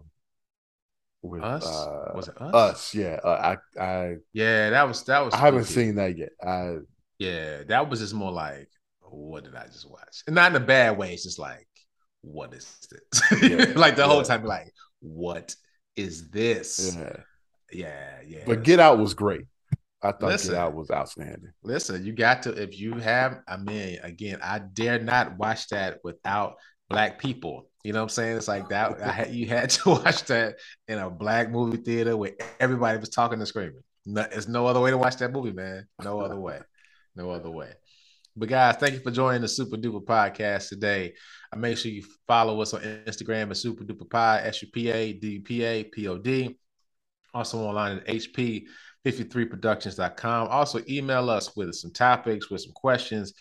[1.22, 1.66] with Us?
[1.66, 2.56] uh, Was it Us?
[2.56, 2.96] us?
[2.96, 3.20] Yeah.
[3.24, 5.34] Uh, I I Yeah, that was that was.
[5.34, 5.74] I haven't spooky.
[5.74, 6.30] seen that yet.
[6.42, 6.78] I
[7.20, 8.70] Yeah, that was just more like,
[9.02, 10.24] what did I just watch?
[10.28, 11.14] And not in a bad way.
[11.14, 11.68] It's just like,
[12.22, 13.22] what is this?
[13.44, 14.72] Yeah, like the whole time, like,
[15.02, 15.56] what
[15.96, 16.96] is this?
[16.96, 17.18] yeah.
[17.72, 18.44] Yeah, yeah.
[18.46, 19.46] But Get Out was great.
[20.04, 20.52] I thought Listen.
[20.52, 21.52] Get Out was outstanding.
[21.64, 23.40] Listen, you got to if you have.
[23.48, 26.56] a mean, again, I dare not watch that without
[26.90, 27.70] black people.
[27.84, 28.38] You know what I'm saying?
[28.38, 29.02] It's like that.
[29.02, 30.56] I had you had to watch that
[30.88, 33.82] in a black movie theater where everybody was talking and screaming.
[34.06, 35.88] No, there's no other way to watch that movie, man.
[36.04, 36.60] No other way.
[37.16, 37.72] No other way.
[38.36, 41.14] But guys, thank you for joining the Supa Dupa Podcast today.
[41.54, 44.90] I make sure you follow us on Instagram at Supa Dupa Pod, S U P
[44.90, 46.58] A D P A P O D.
[47.34, 48.64] Also online at HP
[49.06, 50.48] 53productions.com.
[50.48, 53.34] Also, email us with some topics, with some questions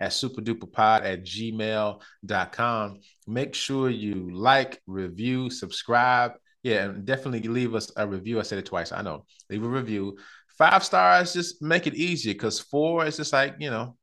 [0.00, 3.00] at supadupapod at gmail.com.
[3.26, 6.32] Make sure you like, review, subscribe.
[6.62, 8.40] Yeah, and definitely leave us a review.
[8.40, 8.90] I said it twice.
[8.92, 9.24] I know.
[9.50, 10.16] Leave a review.
[10.58, 13.96] Five stars, just make it easier because four is just like, you know,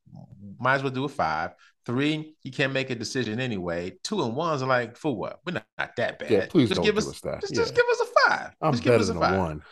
[0.59, 1.51] might as well do a five.
[1.85, 3.93] Three, you can't make a decision anyway.
[4.03, 5.39] Two and ones are like, for what?
[5.45, 6.31] We're not, not that bad.
[6.31, 7.41] Yeah, please just don't give give us, us that.
[7.41, 7.61] Just, Yeah.
[7.63, 8.51] just give us a five.
[8.61, 9.33] I'm just give better us a than five.
[9.33, 9.63] a one.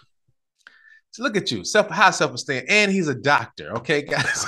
[1.11, 3.75] So look at you, self high self esteem, and he's a doctor.
[3.77, 4.45] Okay, guys.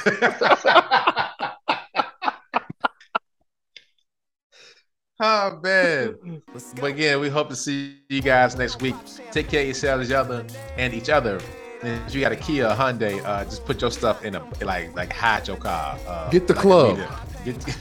[5.20, 6.42] oh man.
[6.76, 8.96] But again, we hope to see you guys next week.
[9.32, 10.46] Take care of yourselves, each other,
[10.78, 11.42] and each other.
[11.82, 14.44] And if you got a Kia or Hyundai, uh, just put your stuff in a
[14.64, 15.98] like like hide your car.
[16.08, 16.98] Uh, Get the like club.
[17.44, 17.58] Get-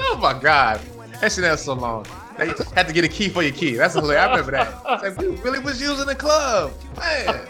[0.00, 0.80] oh my god,
[1.20, 2.06] that shit that's so long.
[2.38, 3.76] They had to get a key for your key.
[3.76, 4.24] That's hilarious.
[4.24, 4.84] I remember that.
[4.84, 6.72] Like, we really was using the club.
[6.98, 7.46] Man.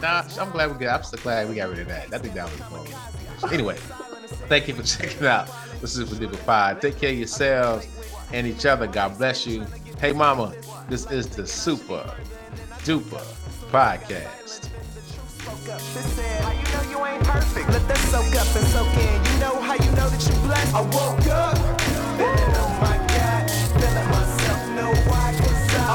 [0.00, 2.12] Nah, I'm glad we got I'm so glad we got rid of that.
[2.12, 2.60] I think that was
[3.40, 3.52] fun.
[3.52, 3.76] Anyway,
[4.48, 5.46] thank you for checking out
[5.80, 6.80] the Supa Dupa Pod.
[6.80, 7.86] Take care of yourselves
[8.32, 8.86] and each other.
[8.86, 9.66] God bless you.
[10.00, 10.54] Hey mama,
[10.88, 12.14] this is the Supa
[12.84, 13.22] Dupa
[13.70, 14.70] Podcast.
[15.66, 17.68] How you know you ain't perfect?
[17.70, 19.24] Let that soak up and soak in.
[19.32, 20.74] You know how you know that you blessed.
[20.74, 21.75] I woke up.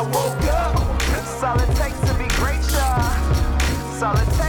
[0.02, 0.98] I woke up.
[1.12, 2.98] That's all it takes to be great, y'all.
[3.60, 4.41] That's all it takes.